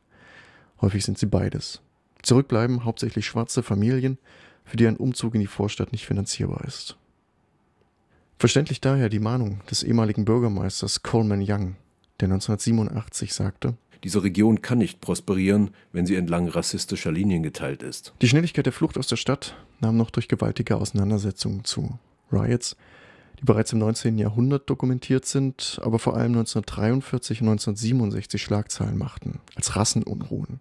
Häufig 0.82 1.04
sind 1.04 1.18
sie 1.18 1.26
beides. 1.26 1.82
Zurückbleiben 2.22 2.86
hauptsächlich 2.86 3.26
schwarze 3.26 3.64
Familien, 3.64 4.18
für 4.66 4.78
die 4.78 4.88
ein 4.88 4.98
Umzug 4.98 5.36
in 5.36 5.42
die 5.42 5.48
Vorstadt 5.48 5.92
nicht 5.92 6.06
finanzierbar 6.06 6.64
ist. 6.66 6.98
Verständlich 8.38 8.80
daher 8.80 9.10
die 9.10 9.20
Mahnung 9.20 9.62
des 9.70 9.84
ehemaligen 9.84 10.26
Bürgermeisters 10.26 11.04
Coleman 11.04 11.42
Young, 11.42 11.76
der 12.20 12.28
1987 12.28 13.34
sagte, 13.34 13.76
diese 14.04 14.24
Region 14.24 14.62
kann 14.62 14.78
nicht 14.78 15.02
prosperieren, 15.02 15.72
wenn 15.92 16.06
sie 16.06 16.16
entlang 16.16 16.48
rassistischer 16.48 17.12
Linien 17.12 17.44
geteilt 17.44 17.84
ist. 17.84 18.14
Die 18.22 18.30
Schnelligkeit 18.30 18.66
der 18.66 18.74
Flucht 18.74 18.98
aus 18.98 19.08
der 19.08 19.18
Stadt 19.18 19.58
nahm 19.82 19.98
noch 19.98 20.10
durch 20.10 20.30
gewaltige 20.30 20.78
Auseinandersetzungen 20.78 21.66
zu. 21.66 22.00
Riots, 22.32 22.78
die 23.40 23.46
bereits 23.46 23.72
im 23.72 23.80
19. 23.80 24.18
Jahrhundert 24.18 24.70
dokumentiert 24.70 25.26
sind, 25.26 25.80
aber 25.84 26.00
vor 26.00 26.16
allem 26.16 26.34
1943 26.34 27.42
und 27.42 27.50
1967 27.50 28.42
Schlagzeilen 28.42 28.98
machten, 28.98 29.40
als 29.56 29.76
Rassenunruhen. 29.76 30.60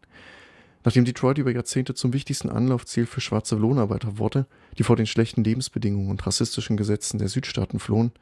Nachdem 0.85 1.05
Detroit 1.05 1.39
über 1.39 1.51
Jahrzehnte 1.51 1.95
zum 1.95 2.13
wichtigsten 2.13 2.49
Anlaufziel 2.49 3.07
für 3.07 3.21
schwarze 3.21 3.57
Lohnarbeiter 3.57 4.19
wurde, 4.19 4.47
die 4.79 4.85
vor 4.85 4.97
den 4.97 5.07
schlechten 5.07 5.43
Lebensbedingungen 5.43 6.11
und 6.11 6.25
rassistischen 6.25 6.77
Gesetzen 6.77 7.19
der 7.19 7.29
Südstaaten 7.29 7.81
flohen, 7.81 8.13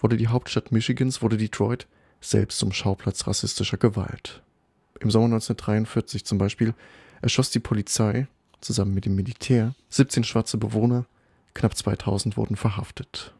wurde 0.00 0.16
die 0.16 0.28
Hauptstadt 0.28 0.72
Michigans, 0.72 1.22
wurde 1.22 1.36
Detroit 1.36 1.86
selbst 2.20 2.58
zum 2.58 2.72
Schauplatz 2.72 3.26
rassistischer 3.26 3.76
Gewalt. 3.76 4.42
Im 5.00 5.10
Sommer 5.10 5.26
1943 5.26 6.24
zum 6.24 6.38
Beispiel 6.38 6.74
erschoss 7.22 7.50
die 7.50 7.60
Polizei 7.60 8.26
zusammen 8.60 8.94
mit 8.94 9.04
dem 9.04 9.14
Militär 9.14 9.74
17 9.90 10.24
schwarze 10.24 10.58
Bewohner, 10.58 11.06
knapp 11.54 11.76
2000 11.76 12.36
wurden 12.36 12.56
verhaftet. 12.56 13.34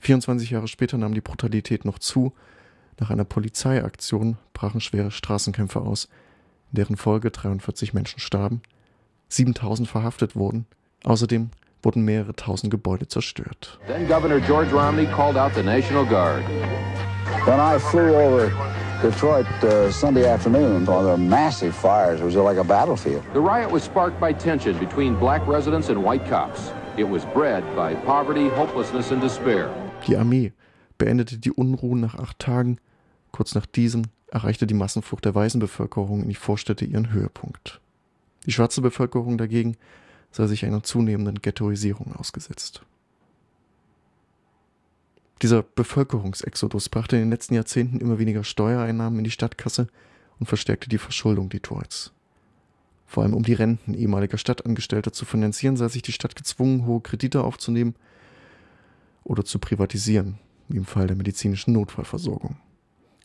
24 0.00 0.50
Jahre 0.50 0.68
später 0.68 0.98
nahm 0.98 1.14
die 1.14 1.20
Brutalität 1.20 1.84
noch 1.84 1.98
zu. 1.98 2.32
Nach 2.98 3.10
einer 3.10 3.24
Polizeiaktion 3.24 4.38
brachen 4.54 4.80
schwere 4.80 5.10
Straßenkämpfe 5.10 5.80
aus, 5.80 6.08
in 6.72 6.76
deren 6.76 6.96
Folge 6.96 7.30
43 7.30 7.92
Menschen 7.94 8.20
starben, 8.20 8.62
7000 9.28 9.88
verhaftet 9.88 10.36
wurden. 10.36 10.66
Außerdem 11.04 11.50
wurden 11.82 12.04
mehrere 12.04 12.34
tausend 12.34 12.70
Gebäude 12.70 13.06
zerstört. 13.06 13.78
Then 13.86 14.08
Governor 14.08 14.40
George 14.40 14.72
Romney 14.72 15.06
called 15.06 15.36
out 15.36 15.54
the 15.54 15.62
National 15.62 16.04
Guard. 16.04 16.42
When 17.44 17.60
I 17.60 17.78
flew 17.78 18.14
over 18.14 18.50
Detroit 19.02 19.46
uh, 19.62 19.92
Sunday 19.92 20.26
afternoon, 20.26 20.84
well, 20.86 21.02
there 21.02 21.12
were 21.12 21.18
massive 21.18 21.76
fires. 21.76 22.20
It 22.20 22.24
was 22.24 22.34
like 22.34 22.58
a 22.58 22.64
battlefield. 22.64 23.22
The 23.34 23.40
riot 23.40 23.70
was 23.70 23.84
sparked 23.84 24.18
by 24.18 24.32
tension 24.32 24.78
between 24.78 25.14
black 25.16 25.46
residents 25.46 25.90
and 25.90 26.02
white 26.02 26.26
cops. 26.26 26.72
It 26.96 27.04
was 27.04 27.24
bred 27.26 27.62
by 27.76 27.94
poverty, 27.94 28.48
hopelessness 28.48 29.10
and 29.10 29.20
despair. 29.20 29.70
Die 30.06 30.16
Armee 30.16 30.52
beendete 30.98 31.38
die 31.38 31.52
Unruhen 31.52 32.00
nach 32.00 32.14
acht 32.14 32.38
Tagen. 32.38 32.78
Kurz 33.32 33.54
nach 33.54 33.66
diesem 33.66 34.04
erreichte 34.28 34.66
die 34.66 34.74
Massenflucht 34.74 35.24
der 35.24 35.34
weißen 35.34 35.60
Bevölkerung 35.60 36.22
in 36.22 36.28
die 36.28 36.34
Vorstädte 36.34 36.84
ihren 36.84 37.12
Höhepunkt. 37.12 37.80
Die 38.46 38.52
schwarze 38.52 38.80
Bevölkerung 38.80 39.38
dagegen 39.38 39.76
sah 40.30 40.46
sich 40.46 40.64
einer 40.64 40.82
zunehmenden 40.82 41.42
Ghettoisierung 41.42 42.14
ausgesetzt. 42.14 42.82
Dieser 45.42 45.62
Bevölkerungsexodus 45.62 46.88
brachte 46.88 47.16
in 47.16 47.22
den 47.22 47.30
letzten 47.30 47.54
Jahrzehnten 47.54 48.00
immer 48.00 48.18
weniger 48.18 48.42
Steuereinnahmen 48.42 49.18
in 49.18 49.24
die 49.24 49.30
Stadtkasse 49.30 49.88
und 50.38 50.46
verstärkte 50.46 50.88
die 50.88 50.98
Verschuldung 50.98 51.48
Detroits. 51.48 52.12
Vor 53.06 53.22
allem 53.22 53.34
um 53.34 53.42
die 53.42 53.52
Renten 53.52 53.94
ehemaliger 53.94 54.38
Stadtangestellter 54.38 55.12
zu 55.12 55.24
finanzieren, 55.24 55.76
sah 55.76 55.88
sich 55.88 56.02
die 56.02 56.12
Stadt 56.12 56.36
gezwungen, 56.36 56.86
hohe 56.86 57.00
Kredite 57.00 57.44
aufzunehmen 57.44 57.94
oder 59.26 59.44
zu 59.44 59.58
privatisieren, 59.58 60.38
wie 60.68 60.76
im 60.76 60.84
Fall 60.84 61.08
der 61.08 61.16
medizinischen 61.16 61.72
Notfallversorgung. 61.72 62.56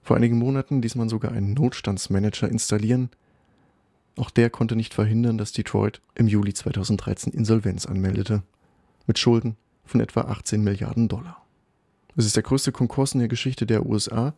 Vor 0.03 0.17
einigen 0.17 0.37
Monaten 0.37 0.81
ließ 0.81 0.95
man 0.95 1.09
sogar 1.09 1.31
einen 1.31 1.53
Notstandsmanager 1.53 2.49
installieren. 2.49 3.09
Auch 4.17 4.31
der 4.31 4.49
konnte 4.49 4.75
nicht 4.75 4.93
verhindern, 4.93 5.37
dass 5.37 5.51
Detroit 5.51 6.01
im 6.15 6.27
Juli 6.27 6.53
2013 6.53 7.31
Insolvenz 7.31 7.85
anmeldete, 7.85 8.41
mit 9.05 9.19
Schulden 9.19 9.55
von 9.85 10.01
etwa 10.01 10.21
18 10.21 10.63
Milliarden 10.63 11.07
Dollar. 11.07 11.45
Es 12.17 12.25
ist 12.25 12.35
der 12.35 12.43
größte 12.43 12.71
Konkurs 12.71 13.13
in 13.13 13.19
der 13.19 13.29
Geschichte 13.29 13.65
der 13.65 13.85
USA 13.85 14.33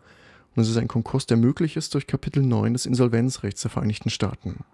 und 0.56 0.62
es 0.62 0.70
ist 0.70 0.78
ein 0.78 0.88
Konkurs, 0.88 1.26
der 1.26 1.38
möglich 1.38 1.78
ist 1.78 1.94
durch 1.94 2.08
Kapitel 2.08 2.44
9 2.44 2.74
des 2.74 2.86
Insolvenzrechts 2.86 3.62
der 3.62 3.72
Vereinigten 3.72 4.10
Staaten. 4.10 4.66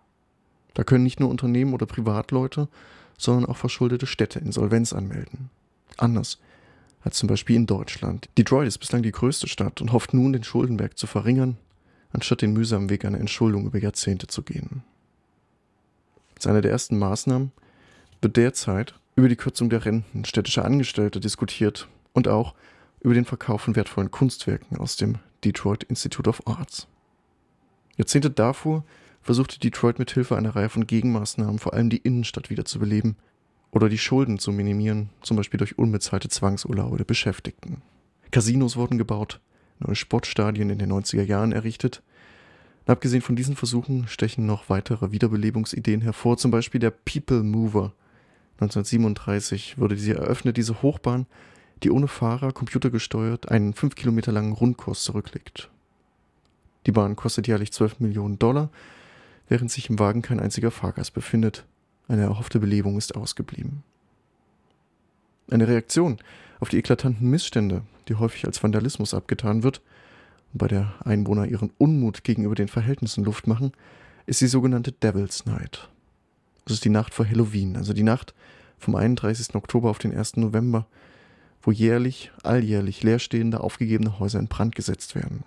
Da 0.74 0.84
können 0.84 1.04
nicht 1.04 1.20
nur 1.20 1.30
Unternehmen 1.30 1.74
oder 1.74 1.86
Privatleute, 1.86 2.68
sondern 3.18 3.46
auch 3.46 3.58
verschuldete 3.58 4.08
Städte 4.08 4.40
Insolvenz 4.40 4.92
anmelden. 4.92 5.50
Anders 5.98 6.40
als 7.02 7.18
zum 7.18 7.28
Beispiel 7.28 7.56
in 7.56 7.66
Deutschland. 7.66 8.30
Detroit 8.38 8.68
ist 8.68 8.78
bislang 8.78 9.04
die 9.04 9.12
größte 9.12 9.48
Stadt 9.48 9.82
und 9.82 9.94
hofft 9.94 10.14
nun, 10.14 10.34
den 10.34 10.44
Schuldenberg 10.44 10.98
zu 10.98 11.08
verringern, 11.08 11.58
anstatt 12.12 12.42
den 12.42 12.54
mühsamen 12.54 12.90
Weg 12.90 13.06
einer 13.06 13.20
Entschuldung 13.20 13.66
über 13.66 13.80
Jahrzehnte 13.80 14.28
zu 14.28 14.44
gehen. 14.44 14.84
Als 16.36 16.48
eine 16.48 16.62
der 16.62 16.72
ersten 16.72 16.98
Maßnahmen 16.98 17.52
wird 18.22 18.38
derzeit 18.38 18.96
über 19.16 19.30
die 19.30 19.36
Kürzung 19.36 19.70
der 19.70 19.86
Renten 19.86 20.26
städtischer 20.26 20.66
Angestellte 20.66 21.20
diskutiert 21.20 21.88
und 22.14 22.28
auch 22.28 22.54
über 23.02 23.14
den 23.14 23.26
Verkauf 23.26 23.62
von 23.62 23.76
wertvollen 23.76 24.12
Kunstwerken 24.12 24.78
aus 24.78 24.98
dem 24.98 25.20
Detroit 25.44 25.84
Institute 25.84 26.30
of 26.30 26.46
Arts. 26.48 26.88
Jahrzehnte 27.98 28.30
davor 28.30 28.84
versuchte 29.22 29.60
Detroit 29.60 30.00
mit 30.00 30.12
Hilfe 30.12 30.38
einer 30.38 30.56
Reihe 30.56 30.70
von 30.70 30.88
Gegenmaßnahmen 30.88 31.60
vor 31.60 31.74
allem 31.74 31.90
die 31.90 31.98
Innenstadt 31.98 32.50
wiederzubeleben 32.50 33.18
oder 33.72 33.90
die 33.90 33.98
Schulden 33.98 34.40
zu 34.40 34.52
minimieren, 34.52 35.10
zum 35.22 35.38
Beispiel 35.38 35.58
durch 35.58 35.78
unbezahlte 35.78 36.30
Zwangsurlaube 36.30 36.98
der 36.98 37.06
Beschäftigten. 37.06 37.82
Casinos 38.32 38.76
wurden 38.76 38.98
gebaut, 38.98 39.40
neue 39.80 39.96
Sportstadien 39.96 40.70
in 40.70 40.80
den 40.80 40.92
90er 40.92 41.24
Jahren 41.24 41.52
errichtet. 41.52 42.02
Und 42.86 42.92
abgesehen 42.92 43.22
von 43.22 43.36
diesen 43.36 43.56
Versuchen 43.56 44.08
stechen 44.08 44.46
noch 44.46 44.70
weitere 44.70 45.12
Wiederbelebungsideen 45.12 46.02
hervor, 46.02 46.38
zum 46.38 46.52
Beispiel 46.52 46.80
der 46.80 46.92
People 46.92 47.44
Mover. 47.44 47.94
1937 48.60 49.78
wurde 49.78 49.96
sie 49.96 50.12
eröffnet, 50.12 50.58
diese 50.58 50.82
Hochbahn, 50.82 51.26
die 51.84 51.92
ohne 51.92 52.08
Fahrer, 52.08 52.52
computergesteuert, 52.52 53.50
einen 53.50 53.74
fünf 53.74 53.96
Kilometer 53.96 54.32
langen 54.32 54.54
Rundkurs 54.54 55.04
zurücklegt. 55.04 55.70
Die 56.86 56.92
Bahn 56.92 57.16
kostet 57.16 57.48
jährlich 57.48 57.72
12 57.72 58.00
Millionen 58.00 58.40
Dollar, 58.40 58.70
während 59.48 59.72
sich 59.72 59.90
im 59.90 60.00
Wagen 60.00 60.22
kein 60.22 60.40
einziger 60.40 60.72
Fahrgast 60.72 61.14
befindet. 61.14 61.66
Eine 62.10 62.24
erhoffte 62.24 62.60
Belebung 62.60 62.98
ist 62.98 63.16
ausgeblieben. 63.16 63.84
Eine 65.50 65.68
Reaktion 65.68 66.18
auf 66.60 66.70
die 66.70 66.78
eklatanten 66.78 67.30
Missstände, 67.30 67.84
die 68.08 68.16
häufig 68.16 68.46
als 68.46 68.62
Vandalismus 68.62 69.14
abgetan 69.14 69.64
wird 69.64 69.82
und 70.52 70.58
bei 70.58 70.68
der 70.68 70.94
Einwohner 71.06 71.46
ihren 71.46 71.72
Unmut 71.78 72.24
gegenüber 72.24 72.56
den 72.56 72.68
Verhältnissen 72.68 73.24
Luft 73.24 73.46
machen, 73.46 73.72
ist 74.26 74.42
die 74.42 74.48
sogenannte 74.48 74.92
Devil's 74.92 75.46
Night. 75.46 75.88
Es 76.66 76.74
ist 76.74 76.86
die 76.86 76.90
Nacht 76.90 77.14
vor 77.14 77.28
Halloween, 77.28 77.78
also 77.78 77.94
die 77.94 78.04
Nacht 78.04 78.34
vom 78.80 78.96
31. 78.96 79.54
Oktober 79.54 79.90
auf 79.90 80.00
den 80.00 80.16
1. 80.16 80.38
November, 80.38 80.88
wo 81.62 81.72
jährlich, 81.72 82.32
alljährlich 82.42 83.04
leerstehende, 83.04 83.62
aufgegebene 83.62 84.20
Häuser 84.20 84.40
in 84.40 84.48
Brand 84.48 84.76
gesetzt 84.76 85.14
werden. 85.14 85.44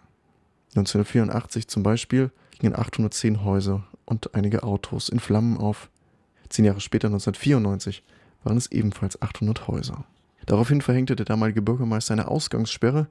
1984 0.77 1.67
zum 1.67 1.83
Beispiel 1.83 2.31
gingen 2.59 2.77
810 2.77 3.45
Häuser 3.45 3.85
und 4.05 4.35
einige 4.35 4.63
Autos 4.63 5.09
in 5.09 5.19
Flammen 5.19 5.57
auf, 5.57 5.91
Zehn 6.53 6.67
Jahre 6.67 6.81
später, 6.81 7.07
1994, 7.07 8.03
waren 8.45 8.59
es 8.59 8.71
ebenfalls 8.71 9.23
800 9.23 9.69
Häuser. 9.69 10.05
Daraufhin 10.45 10.83
verhängte 10.83 11.17
der 11.17 11.25
damalige 11.25 11.63
Bürgermeister 11.63 12.13
eine 12.13 12.29
Ausgangssperre 12.29 13.07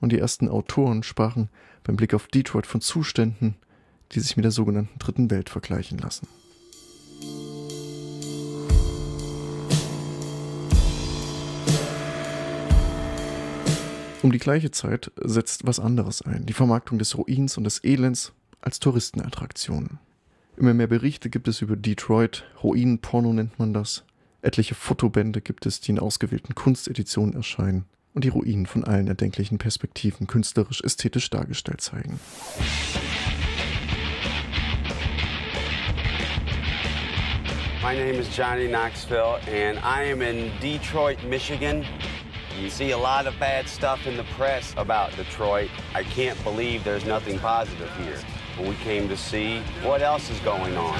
und 0.00 0.10
die 0.10 0.18
ersten 0.18 0.48
Autoren 0.48 1.04
sprachen 1.04 1.48
beim 1.84 1.94
Blick 1.94 2.12
auf 2.12 2.26
Detroit 2.26 2.66
von 2.66 2.80
Zuständen, 2.80 3.54
die 4.10 4.18
sich 4.18 4.36
mit 4.36 4.44
der 4.44 4.50
sogenannten 4.50 4.98
Dritten 4.98 5.30
Welt 5.30 5.48
vergleichen 5.48 5.98
lassen. 5.98 6.26
Um 14.22 14.32
die 14.32 14.38
gleiche 14.38 14.72
Zeit 14.72 15.12
setzt 15.22 15.68
was 15.68 15.78
anderes 15.78 16.22
ein, 16.22 16.46
die 16.46 16.52
Vermarktung 16.52 16.98
des 16.98 17.16
Ruins 17.16 17.56
und 17.56 17.62
des 17.62 17.84
Elends 17.84 18.32
als 18.60 18.80
Touristenattraktionen. 18.80 20.00
Immer 20.62 20.74
mehr 20.74 20.86
Berichte 20.86 21.28
gibt 21.28 21.48
es 21.48 21.60
über 21.60 21.74
Detroit, 21.74 22.44
Ruinenporno 22.62 23.32
nennt 23.32 23.58
man 23.58 23.74
das. 23.74 24.04
Etliche 24.42 24.76
Fotobände 24.76 25.40
gibt 25.40 25.66
es, 25.66 25.80
die 25.80 25.90
in 25.90 25.98
ausgewählten 25.98 26.54
Kunsteditionen 26.54 27.34
erscheinen 27.34 27.86
und 28.14 28.22
die 28.22 28.28
Ruinen 28.28 28.66
von 28.66 28.84
allen 28.84 29.08
erdenklichen 29.08 29.58
Perspektiven 29.58 30.28
künstlerisch-ästhetisch 30.28 31.30
dargestellt 31.30 31.80
zeigen. 31.80 32.20
My 37.82 37.96
name 37.96 38.20
is 38.20 38.28
Johnny 38.36 38.68
Knoxville 38.68 39.40
and 39.48 39.78
I 39.78 40.12
am 40.12 40.22
in 40.22 40.52
Detroit, 40.62 41.18
Michigan. 41.28 41.84
You 42.62 42.70
see 42.70 42.92
a 42.92 42.96
lot 42.96 43.26
of 43.26 43.36
bad 43.40 43.66
stuff 43.66 44.06
in 44.06 44.16
the 44.16 44.24
press 44.38 44.72
about 44.76 45.10
Detroit. 45.16 45.70
I 45.92 46.04
can't 46.04 46.40
believe 46.44 46.84
there's 46.84 47.04
nothing 47.04 47.40
positive 47.40 47.90
here. 47.98 48.20
We 48.58 48.74
came 48.84 49.08
to 49.08 49.16
see 49.16 49.60
what 49.82 50.02
else 50.02 50.30
is 50.30 50.40
going 50.40 50.76
on. 50.76 50.94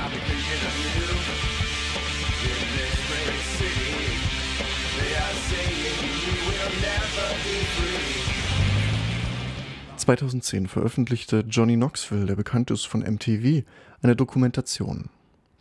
2010 9.97 10.67
veröffentlichte 10.67 11.45
Johnny 11.49 11.77
Knoxville, 11.77 12.27
der 12.27 12.35
bekannt 12.35 12.71
ist 12.73 12.87
von 12.87 13.01
MTV, 13.01 13.63
eine 14.03 14.17
Dokumentation. 14.17 15.11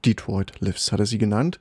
Detroit 0.03 0.53
Lives 0.59 0.91
hat 0.91 0.99
er 0.99 1.05
sie 1.05 1.19
genannt 1.19 1.59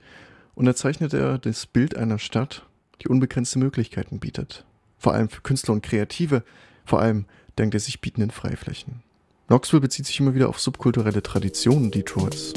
und 0.55 0.65
da 0.65 0.75
zeichnet 0.75 1.13
er 1.13 1.39
das 1.39 1.67
Bild 1.67 1.97
einer 1.97 2.19
Stadt, 2.19 2.65
die 3.03 3.09
unbegrenzte 3.09 3.59
Möglichkeiten 3.59 4.19
bietet. 4.19 4.65
Vor 4.99 5.13
allem 5.13 5.29
für 5.29 5.43
Künstler 5.43 5.75
und 5.75 5.83
Kreative, 5.83 6.43
vor 6.87 7.01
allem 7.01 7.27
dank 7.57 7.73
der 7.73 7.81
sich 7.81 8.01
bietenden 8.01 8.31
Freiflächen. 8.31 9.03
Knoxville 9.51 9.81
bezieht 9.81 10.07
sich 10.07 10.21
immer 10.21 10.33
wieder 10.33 10.49
auf 10.49 10.61
subkulturelle 10.61 11.25
Traditionen 11.25 11.91
Detroits. 11.91 12.53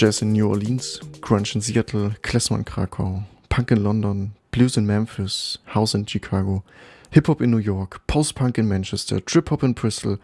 Jazz 0.00 0.22
in 0.22 0.32
New 0.32 0.48
Orleans, 0.48 0.98
Grunge 1.20 1.54
in 1.54 1.60
Seattle, 1.60 2.14
Klezmer 2.22 2.56
in 2.56 2.64
Krakau, 2.64 3.22
Punk 3.50 3.70
in 3.70 3.82
London, 3.82 4.32
Blues 4.50 4.78
in 4.78 4.86
Memphis, 4.86 5.58
House 5.74 5.92
in 5.92 6.08
Chicago, 6.08 6.62
Hip-Hop 7.10 7.42
in 7.42 7.50
New 7.50 7.58
York, 7.58 8.00
Post-Punk 8.06 8.56
in 8.56 8.66
Manchester, 8.66 9.22
Trip-Hop 9.22 9.62
in 9.62 9.74
Bristol, 9.74 10.18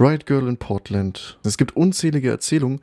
Riot 0.00 0.26
Girl 0.26 0.48
in 0.48 0.56
Portland. 0.56 1.38
Es 1.44 1.56
gibt 1.56 1.76
unzählige 1.76 2.28
Erzählungen 2.28 2.80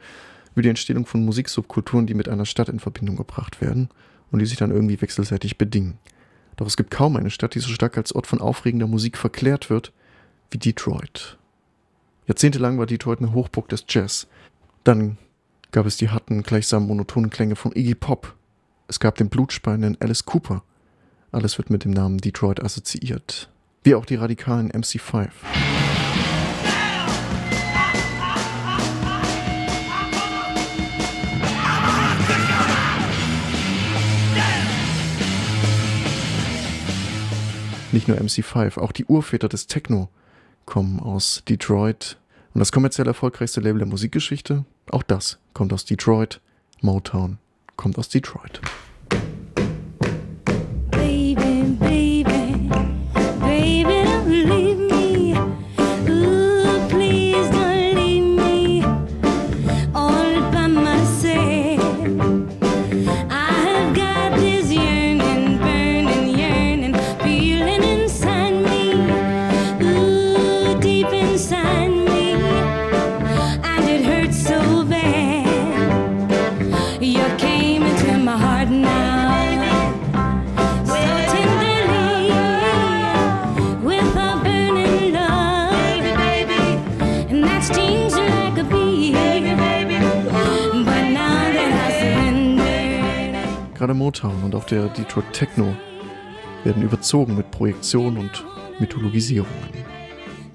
über 0.53 0.61
die 0.61 0.69
Entstehung 0.69 1.05
von 1.05 1.25
Musiksubkulturen, 1.25 2.07
die 2.07 2.13
mit 2.13 2.29
einer 2.29 2.45
Stadt 2.45 2.69
in 2.69 2.79
Verbindung 2.79 3.17
gebracht 3.17 3.59
werden 3.59 3.89
und 4.31 4.39
die 4.39 4.45
sich 4.45 4.57
dann 4.57 4.71
irgendwie 4.71 5.01
wechselseitig 5.01 5.57
bedingen. 5.57 5.97
Doch 6.55 6.65
es 6.65 6.77
gibt 6.77 6.91
kaum 6.91 7.17
eine 7.17 7.29
Stadt, 7.29 7.55
die 7.55 7.59
so 7.59 7.67
stark 7.67 7.97
als 7.97 8.13
Ort 8.15 8.25
von 8.25 8.39
aufregender 8.39 8.87
Musik 8.87 9.17
verklärt 9.17 9.69
wird 9.69 9.91
wie 10.51 10.59
Detroit. 10.59 11.37
Jahrzehntelang 12.25 12.79
war 12.79 12.85
Detroit 12.85 13.19
eine 13.19 13.33
Hochburg 13.33 13.67
des 13.67 13.83
Jazz. 13.89 14.27
Dann 14.85 15.17
gab 15.71 15.85
es 15.85 15.97
die 15.97 16.09
harten, 16.09 16.43
gleichsam 16.43 16.87
monotonen 16.87 17.29
Klänge 17.29 17.55
von 17.55 17.71
Iggy 17.75 17.95
Pop. 17.95 18.35
Es 18.87 18.99
gab 18.99 19.15
den 19.15 19.29
blutspeienden 19.29 19.97
Alice 19.99 20.25
Cooper. 20.25 20.63
Alles 21.31 21.57
wird 21.57 21.69
mit 21.69 21.83
dem 21.83 21.91
Namen 21.91 22.19
Detroit 22.19 22.63
assoziiert. 22.63 23.49
Wie 23.83 23.95
auch 23.95 24.05
die 24.05 24.15
radikalen 24.15 24.71
MC5. 24.71 25.29
Nicht 37.91 38.07
nur 38.07 38.17
MC5, 38.17 38.77
auch 38.77 38.91
die 38.91 39.05
Urväter 39.05 39.49
des 39.49 39.67
Techno 39.67 40.09
kommen 40.65 40.99
aus 40.99 41.43
Detroit. 41.47 42.17
Und 42.53 42.59
das 42.59 42.71
kommerziell 42.71 43.07
erfolgreichste 43.07 43.59
Label 43.59 43.79
der 43.79 43.87
Musikgeschichte, 43.87 44.65
auch 44.93 45.03
das 45.03 45.39
kommt 45.53 45.73
aus 45.73 45.85
Detroit. 45.85 46.41
Motown 46.81 47.39
kommt 47.75 47.97
aus 47.97 48.09
Detroit. 48.09 48.61
Gerade 93.77 93.93
Motown 93.93 94.43
und 94.43 94.55
auch 94.55 94.63
der 94.63 94.87
Detroit 94.87 95.31
Techno 95.33 95.75
werden 96.63 96.81
überzogen 96.81 97.37
mit 97.37 97.51
Projektionen 97.51 98.17
und 98.17 98.43
Mythologisierungen. 98.79 99.53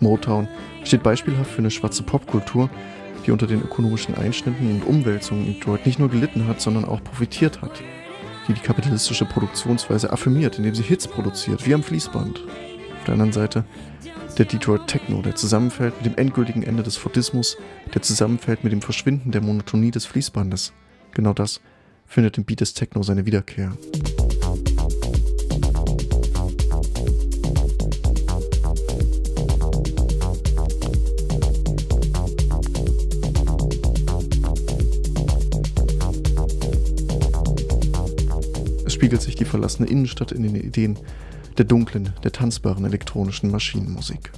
Motown 0.01 0.49
steht 0.83 1.05
beispielhaft 1.05 1.53
für 1.53 1.59
eine 1.59 1.71
schwarze 1.71 2.03
Popkultur, 2.03 2.69
die 3.25 3.31
unter 3.31 3.47
den 3.47 3.63
ökonomischen 3.63 4.17
Einschnitten 4.17 4.69
und 4.69 4.85
Umwälzungen 4.85 5.47
in 5.47 5.55
Detroit 5.55 5.87
nicht 5.87 6.01
nur 6.01 6.09
gelitten 6.09 6.49
hat, 6.49 6.61
sondern 6.61 6.85
auch 6.85 7.03
profitiert 7.05 7.63
hat, 7.63 7.81
die 8.49 8.55
die 8.55 8.61
kapitalistische 8.61 9.25
Produktionsweise 9.25 10.13
affirmiert, 10.13 10.59
indem 10.59 10.75
sie 10.75 10.83
Hits 10.83 11.07
produziert, 11.07 11.65
wie 11.65 11.75
am 11.75 11.85
Fließband. 11.85 12.41
Auf 12.41 13.05
der 13.07 13.13
anderen 13.13 13.33
Seite 13.33 13.65
der 14.37 14.47
Detroit 14.47 14.89
Techno, 14.89 15.23
der 15.23 15.37
zusammenfällt 15.37 15.95
mit 15.97 16.07
dem 16.07 16.19
endgültigen 16.19 16.65
Ende 16.65 16.83
des 16.83 16.97
Fordismus, 16.97 17.57
der 17.95 18.03
zusammenfällt 18.03 18.65
mit 18.65 18.73
dem 18.73 18.83
Verschwinden 18.83 19.31
der 19.31 19.43
Monotonie 19.43 19.93
des 19.93 20.07
Fließbandes. 20.07 20.73
Genau 21.13 21.33
das 21.33 21.61
findet 22.13 22.37
im 22.37 22.45
Beat 22.45 22.61
des 22.61 22.75
Techno 22.75 23.03
seine 23.03 23.25
Wiederkehr. 23.25 23.73
Es 38.85 38.93
spiegelt 38.93 39.23
sich 39.23 39.37
die 39.37 39.47
verlassene 39.47 39.89
Innenstadt 39.89 40.33
in 40.33 40.43
den 40.43 40.55
Ideen 40.55 40.99
der 41.57 41.65
dunklen, 41.65 42.13
der 42.23 42.33
tanzbaren 42.33 42.85
elektronischen 42.85 43.51
Maschinenmusik. 43.51 44.33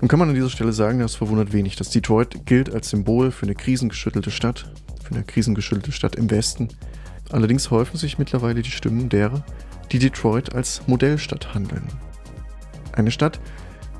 Nun 0.00 0.08
kann 0.08 0.18
man 0.18 0.28
an 0.28 0.34
dieser 0.34 0.50
Stelle 0.50 0.72
sagen, 0.72 0.98
das 0.98 1.14
verwundert 1.14 1.52
wenig, 1.52 1.76
dass 1.76 1.90
Detroit 1.90 2.46
gilt 2.46 2.72
als 2.72 2.90
Symbol 2.90 3.30
für 3.30 3.46
eine 3.46 3.54
krisengeschüttelte 3.54 4.32
Stadt, 4.32 4.72
für 5.08 5.14
eine 5.14 5.24
krisengeschüttelte 5.24 5.92
Stadt 5.92 6.16
im 6.16 6.30
Westen. 6.30 6.68
Allerdings 7.30 7.70
häufen 7.70 7.96
sich 7.96 8.18
mittlerweile 8.18 8.62
die 8.62 8.70
Stimmen 8.70 9.08
derer, 9.08 9.44
die 9.90 9.98
Detroit 9.98 10.54
als 10.54 10.86
Modellstadt 10.86 11.54
handeln. 11.54 11.86
Eine 12.92 13.10
Stadt, 13.10 13.40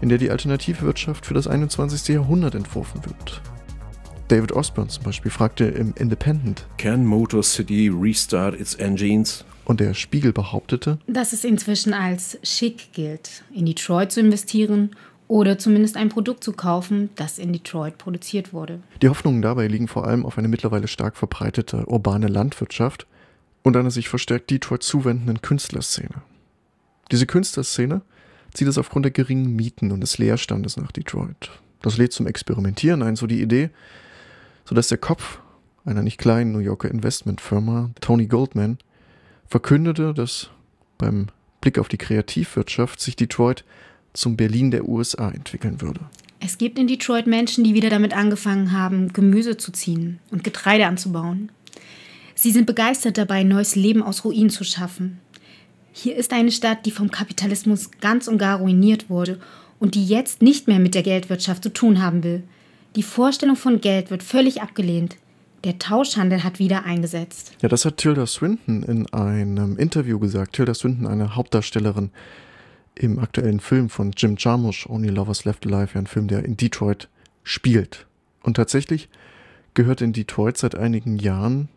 in 0.00 0.08
der 0.08 0.18
die 0.18 0.30
Alternativwirtschaft 0.30 1.26
für 1.26 1.34
das 1.34 1.46
21. 1.46 2.14
Jahrhundert 2.14 2.54
entworfen 2.54 3.04
wird. 3.04 3.42
David 4.28 4.52
Osborne 4.52 4.90
zum 4.90 5.04
Beispiel 5.04 5.30
fragte 5.30 5.64
im 5.64 5.94
Independent: 5.94 6.66
Can 6.76 7.04
Motor 7.04 7.42
City 7.42 7.88
restart 7.88 8.58
its 8.60 8.74
engines? 8.74 9.44
Und 9.64 9.80
der 9.80 9.92
Spiegel 9.92 10.32
behauptete, 10.32 10.98
dass 11.06 11.34
es 11.34 11.44
inzwischen 11.44 11.92
als 11.92 12.38
schick 12.42 12.92
gilt, 12.94 13.44
in 13.54 13.66
Detroit 13.66 14.10
zu 14.12 14.20
investieren 14.20 14.92
oder 15.28 15.58
zumindest 15.58 15.96
ein 15.96 16.08
Produkt 16.08 16.42
zu 16.42 16.52
kaufen, 16.52 17.10
das 17.14 17.38
in 17.38 17.52
Detroit 17.52 17.98
produziert 17.98 18.52
wurde. 18.52 18.80
Die 19.02 19.08
Hoffnungen 19.08 19.42
dabei 19.42 19.68
liegen 19.68 19.86
vor 19.86 20.06
allem 20.06 20.26
auf 20.26 20.38
eine 20.38 20.48
mittlerweile 20.48 20.88
stark 20.88 21.16
verbreitete 21.16 21.86
urbane 21.86 22.26
Landwirtschaft 22.28 23.06
und 23.62 23.76
einer 23.76 23.90
sich 23.90 24.08
verstärkt 24.08 24.50
Detroit 24.50 24.82
zuwendenden 24.82 25.42
Künstlerszene. 25.42 26.22
Diese 27.12 27.26
Künstlerszene 27.26 28.00
zieht 28.54 28.68
es 28.68 28.78
aufgrund 28.78 29.04
der 29.04 29.12
geringen 29.12 29.54
Mieten 29.54 29.92
und 29.92 30.00
des 30.00 30.18
Leerstandes 30.18 30.76
nach 30.78 30.92
Detroit. 30.92 31.50
Das 31.82 31.98
lädt 31.98 32.12
zum 32.12 32.26
Experimentieren 32.26 33.02
ein, 33.02 33.14
so 33.14 33.26
die 33.26 33.42
Idee, 33.42 33.70
sodass 34.64 34.88
der 34.88 34.98
Kopf 34.98 35.40
einer 35.84 36.02
nicht 36.02 36.18
kleinen 36.18 36.52
New 36.52 36.58
Yorker 36.58 36.90
Investmentfirma, 36.90 37.90
Tony 38.00 38.26
Goldman, 38.26 38.78
verkündete, 39.46 40.12
dass 40.12 40.50
beim 40.98 41.28
Blick 41.60 41.78
auf 41.78 41.88
die 41.88 41.98
Kreativwirtschaft 41.98 43.00
sich 43.00 43.16
Detroit 43.16 43.64
zum 44.18 44.36
Berlin 44.36 44.70
der 44.70 44.88
USA 44.88 45.30
entwickeln 45.30 45.80
würde. 45.80 46.00
Es 46.40 46.58
gibt 46.58 46.78
in 46.78 46.88
Detroit 46.88 47.26
Menschen, 47.26 47.64
die 47.64 47.74
wieder 47.74 47.88
damit 47.88 48.16
angefangen 48.16 48.72
haben, 48.72 49.12
Gemüse 49.12 49.56
zu 49.56 49.72
ziehen 49.72 50.18
und 50.30 50.44
Getreide 50.44 50.86
anzubauen. 50.86 51.50
Sie 52.34 52.50
sind 52.50 52.66
begeistert 52.66 53.18
dabei, 53.18 53.42
neues 53.42 53.76
Leben 53.76 54.02
aus 54.02 54.24
Ruinen 54.24 54.50
zu 54.50 54.64
schaffen. 54.64 55.18
Hier 55.92 56.16
ist 56.16 56.32
eine 56.32 56.52
Stadt, 56.52 56.86
die 56.86 56.90
vom 56.90 57.10
Kapitalismus 57.10 57.90
ganz 58.00 58.28
und 58.28 58.38
gar 58.38 58.58
ruiniert 58.58 59.08
wurde 59.08 59.40
und 59.80 59.94
die 59.94 60.06
jetzt 60.06 60.42
nicht 60.42 60.68
mehr 60.68 60.78
mit 60.78 60.94
der 60.94 61.02
Geldwirtschaft 61.02 61.62
zu 61.62 61.72
tun 61.72 62.02
haben 62.02 62.22
will. 62.22 62.42
Die 62.96 63.02
Vorstellung 63.02 63.56
von 63.56 63.80
Geld 63.80 64.10
wird 64.10 64.22
völlig 64.22 64.62
abgelehnt. 64.62 65.16
Der 65.64 65.78
Tauschhandel 65.78 66.44
hat 66.44 66.58
wieder 66.60 66.84
eingesetzt. 66.84 67.52
Ja, 67.62 67.68
das 67.68 67.84
hat 67.84 67.96
Tilda 67.96 68.26
Swinton 68.26 68.82
in 68.84 69.12
einem 69.12 69.76
Interview 69.76 70.20
gesagt. 70.20 70.54
Tilda 70.54 70.74
Swinton, 70.74 71.06
eine 71.06 71.34
Hauptdarstellerin 71.34 72.10
im 72.98 73.18
aktuellen 73.18 73.60
Film 73.60 73.88
von 73.88 74.12
Jim 74.16 74.36
Jarmusch, 74.38 74.86
Only 74.88 75.08
Lovers 75.08 75.44
Left 75.44 75.66
Alive, 75.66 75.98
ein 75.98 76.06
Film, 76.06 76.28
der 76.28 76.44
in 76.44 76.56
Detroit 76.56 77.08
spielt. 77.42 78.06
Und 78.42 78.54
tatsächlich 78.54 79.08
gehört 79.74 80.00
in 80.00 80.12
Detroit 80.12 80.58
seit 80.58 80.74
einigen 80.74 81.18
Jahren 81.18 81.68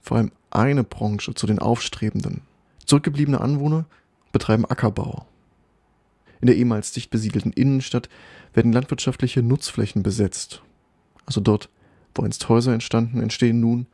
vor 0.00 0.16
allem 0.16 0.32
eine 0.50 0.84
Branche 0.84 1.34
zu 1.34 1.46
den 1.46 1.58
Aufstrebenden. 1.58 2.42
Zurückgebliebene 2.86 3.40
Anwohner 3.40 3.84
betreiben 4.32 4.64
Ackerbau. 4.64 5.26
In 6.40 6.46
der 6.46 6.56
ehemals 6.56 6.92
dicht 6.92 7.10
besiedelten 7.10 7.52
Innenstadt 7.52 8.08
werden 8.54 8.72
landwirtschaftliche 8.72 9.42
Nutzflächen 9.42 10.02
besetzt. 10.02 10.62
Also 11.26 11.40
dort, 11.40 11.68
wo 12.14 12.22
einst 12.22 12.48
Häuser 12.48 12.72
entstanden, 12.72 13.20
entstehen 13.20 13.60
nun 13.60 13.86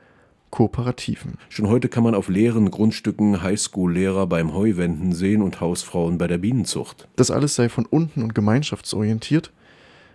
Kooperativen. 0.54 1.36
Schon 1.48 1.66
heute 1.66 1.88
kann 1.88 2.04
man 2.04 2.14
auf 2.14 2.28
leeren 2.28 2.70
Grundstücken 2.70 3.42
Highschool-Lehrer 3.42 4.28
beim 4.28 4.54
Heuwenden 4.54 5.12
sehen 5.12 5.42
und 5.42 5.60
Hausfrauen 5.60 6.16
bei 6.16 6.28
der 6.28 6.38
Bienenzucht. 6.38 7.08
Das 7.16 7.32
alles 7.32 7.56
sei 7.56 7.68
von 7.68 7.86
unten 7.86 8.22
und 8.22 8.36
gemeinschaftsorientiert. 8.36 9.50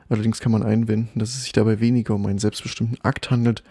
Allerdings 0.07 0.39
kann 0.39 0.53
man 0.53 0.63
einwenden, 0.63 1.19
dass 1.19 1.35
es 1.35 1.43
sich 1.43 1.51
dabei 1.51 1.81
weniger 1.81 2.15
um 2.15 2.25
einen 2.25 2.39
selbstbestimmten 2.39 3.01
Akt 3.03 3.31
handelt, 3.31 3.65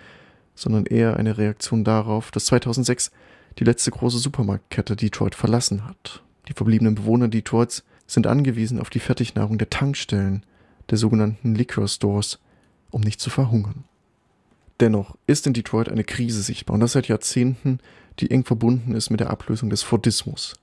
sondern 0.54 0.84
eher 0.84 1.16
eine 1.16 1.38
Reaktion 1.38 1.84
darauf, 1.84 2.30
dass 2.32 2.44
2006 2.44 3.12
die 3.58 3.64
letzte 3.64 3.90
große 3.90 4.18
Supermarktkette 4.18 4.94
Detroit 4.94 5.34
verlassen 5.34 5.86
hat. 5.86 6.22
Die 6.48 6.52
verbliebenen 6.52 6.96
Bewohner 6.96 7.28
Detroits 7.28 7.82
sind 8.06 8.26
angewiesen 8.26 8.78
auf 8.78 8.90
die 8.90 9.00
Fertignahrung 9.00 9.56
der 9.56 9.70
Tankstellen, 9.70 10.44
der 10.90 10.98
sogenannten 10.98 11.54
Liquor 11.54 11.88
Stores, 11.88 12.40
um 12.90 13.00
nicht 13.00 13.20
zu 13.22 13.30
verhungern. 13.30 13.84
Dennoch 14.80 15.16
ist 15.26 15.46
in 15.46 15.54
Detroit 15.54 15.88
eine 15.88 16.04
Krise 16.04 16.42
sichtbar 16.42 16.74
und 16.74 16.80
das 16.80 16.92
seit 16.92 17.08
Jahrzehnten, 17.08 17.80
die 18.20 18.30
eng 18.30 18.44
verbunden 18.44 18.94
ist 18.94 19.10
mit 19.10 19.20
der 19.20 19.30
Ablösung 19.30 19.70
des 19.70 19.82
Fordismus. 19.82 20.54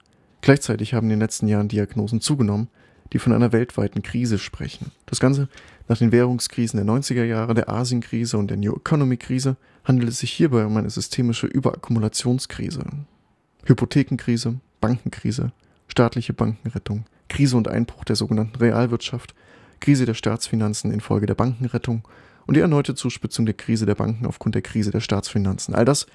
Gleichzeitig 0.42 0.94
haben 0.94 1.08
in 1.08 1.12
den 1.12 1.20
letzten 1.20 1.48
Jahren 1.48 1.68
Diagnosen 1.68 2.22
zugenommen, 2.22 2.70
die 3.14 3.20
von 3.20 3.34
einer 3.34 3.52
weltweiten 3.52 4.02
Krise 4.04 4.38
sprechen. 4.38 4.92
Das 5.06 5.20
Ganze 5.20 5.50
nach 5.88 5.98
den 5.98 6.12
Währungskrisen 6.12 6.78
der 6.78 6.86
90er 6.86 7.24
Jahre, 7.24 7.54
der 7.54 7.70
Asienkrise 7.70 8.38
und 8.38 8.50
der 8.50 8.58
New 8.58 8.74
Economy 8.74 9.18
Krise 9.18 9.58
handelt 9.84 10.10
es 10.10 10.20
sich 10.20 10.32
hierbei 10.32 10.66
um 10.66 10.76
eine 10.78 10.90
systemische 10.90 11.48
Überakkumulationskrise. 11.48 12.84
Hypothekenkrise, 13.66 14.60
Bankenkrise, 14.82 15.52
staatliche 15.88 16.34
Bankenrettung, 16.34 17.06
Krise 17.30 17.58
und 17.58 17.68
Einbruch 17.68 18.04
der 18.04 18.16
sogenannten 18.16 18.58
Realwirtschaft, 18.58 19.36
Krise 19.80 20.06
der 20.06 20.14
Staatsfinanzen 20.14 20.92
infolge 20.92 21.26
der 21.26 21.36
Bankenrettung 21.36 22.08
und 22.48 22.56
die 22.56 22.62
erneute 22.62 22.96
Zuspitzung 22.96 23.46
der 23.46 23.56
Krise 23.56 23.86
der 23.86 23.96
Banken 23.96 24.26
aufgrund 24.26 24.56
der 24.56 24.62
Krise 24.62 24.92
der 24.92 25.00
Staatsfinanzen. 25.00 25.76
All 25.76 25.86
das 25.86 26.06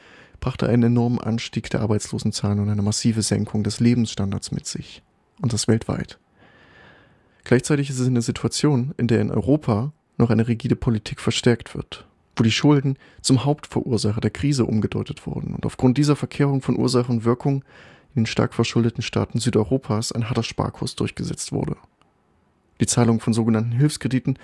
brachte 0.40 0.68
einen 0.68 0.84
enormen 0.84 1.20
Anstieg 1.20 1.70
der 1.70 1.80
Arbeitslosenzahlen 1.80 2.60
und 2.60 2.70
eine 2.70 2.82
massive 2.82 3.22
Senkung 3.22 3.62
des 3.62 3.80
Lebensstandards 3.80 4.52
mit 4.52 4.66
sich. 4.66 5.02
Und 5.40 5.52
das 5.52 5.68
weltweit. 5.68 6.18
Gleichzeitig 7.44 7.90
ist 7.90 7.98
es 7.98 8.06
eine 8.06 8.22
Situation, 8.22 8.94
in 8.96 9.06
der 9.06 9.20
in 9.20 9.30
Europa 9.30 9.92
noch 10.18 10.30
eine 10.30 10.46
rigide 10.46 10.76
Politik 10.76 11.20
verstärkt 11.20 11.74
wird, 11.74 12.06
wo 12.36 12.42
die 12.42 12.50
Schulden 12.50 12.96
zum 13.22 13.44
Hauptverursacher 13.44 14.20
der 14.20 14.30
Krise 14.30 14.66
umgedeutet 14.66 15.26
wurden 15.26 15.54
und 15.54 15.64
aufgrund 15.64 15.96
dieser 15.96 16.16
Verkehrung 16.16 16.60
von 16.60 16.78
Ursache 16.78 17.10
und 17.10 17.24
Wirkung 17.24 17.64
in 18.14 18.22
den 18.22 18.26
stark 18.26 18.54
verschuldeten 18.54 19.02
Staaten 19.02 19.38
Südeuropas 19.38 20.12
ein 20.12 20.28
harter 20.28 20.42
Sparkurs 20.42 20.94
durchgesetzt 20.96 21.52
wurde. 21.52 21.76
Die 22.80 22.86
Zahlung 22.86 23.20
von 23.20 23.32
sogenannten 23.32 23.72
Hilfskrediten 23.72 24.38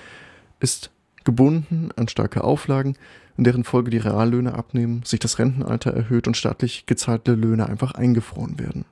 ist 0.60 0.90
gebunden 1.26 1.90
an 1.96 2.08
starke 2.08 2.42
Auflagen, 2.42 2.96
in 3.36 3.44
deren 3.44 3.64
Folge 3.64 3.90
die 3.90 3.98
Reallöhne 3.98 4.54
abnehmen, 4.54 5.02
sich 5.04 5.20
das 5.20 5.38
Rentenalter 5.38 5.92
erhöht 5.92 6.26
und 6.26 6.36
staatlich 6.36 6.86
gezahlte 6.86 7.34
Löhne 7.34 7.66
einfach 7.66 7.92
eingefroren 7.92 8.58
werden. 8.58 8.86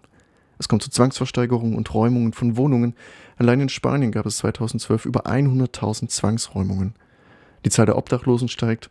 Es 0.58 0.68
kommt 0.68 0.82
zu 0.82 0.90
Zwangsversteigerungen 0.90 1.76
und 1.76 1.92
Räumungen 1.94 2.32
von 2.32 2.56
Wohnungen. 2.56 2.94
Allein 3.38 3.60
in 3.60 3.68
Spanien 3.70 4.12
gab 4.12 4.26
es 4.26 4.36
2012 4.38 5.06
über 5.06 5.26
100.000 5.26 6.08
Zwangsräumungen. 6.08 6.94
Die 7.64 7.70
Zahl 7.70 7.86
der 7.86 7.96
Obdachlosen 7.96 8.48
steigt, 8.48 8.90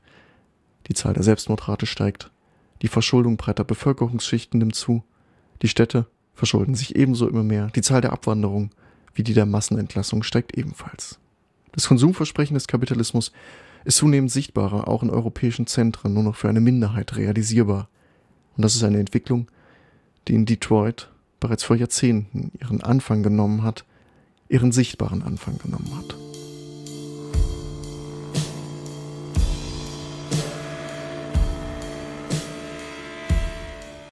die 0.87 0.93
Zahl 0.93 1.13
der 1.13 1.23
Selbstmordrate 1.23 1.85
steigt, 1.85 2.31
die 2.81 2.87
Verschuldung 2.87 3.37
breiter 3.37 3.63
Bevölkerungsschichten 3.63 4.57
nimmt 4.57 4.75
zu, 4.75 5.03
die 5.61 5.69
Städte 5.69 6.07
verschulden 6.33 6.75
sich 6.75 6.95
ebenso 6.95 7.29
immer 7.29 7.43
mehr, 7.43 7.67
die 7.75 7.81
Zahl 7.81 8.01
der 8.01 8.11
Abwanderung 8.11 8.71
wie 9.13 9.23
die 9.23 9.33
der 9.33 9.45
Massenentlassung 9.45 10.23
steigt 10.23 10.57
ebenfalls. 10.57 11.19
Das 11.73 11.87
Konsumversprechen 11.87 12.53
des 12.53 12.67
Kapitalismus 12.67 13.31
ist 13.83 13.97
zunehmend 13.97 14.31
sichtbarer, 14.31 14.87
auch 14.87 15.03
in 15.03 15.09
europäischen 15.09 15.67
Zentren, 15.67 16.13
nur 16.13 16.23
noch 16.23 16.35
für 16.35 16.47
eine 16.47 16.61
Minderheit 16.61 17.17
realisierbar. 17.17 17.89
Und 18.55 18.63
das 18.63 18.75
ist 18.75 18.83
eine 18.83 18.99
Entwicklung, 18.99 19.49
die 20.27 20.35
in 20.35 20.45
Detroit 20.45 21.09
bereits 21.39 21.63
vor 21.63 21.75
Jahrzehnten 21.75 22.51
ihren 22.61 22.81
Anfang 22.81 23.23
genommen 23.23 23.63
hat, 23.63 23.83
ihren 24.47 24.71
sichtbaren 24.71 25.23
Anfang 25.23 25.57
genommen 25.57 25.97
hat. 25.97 26.22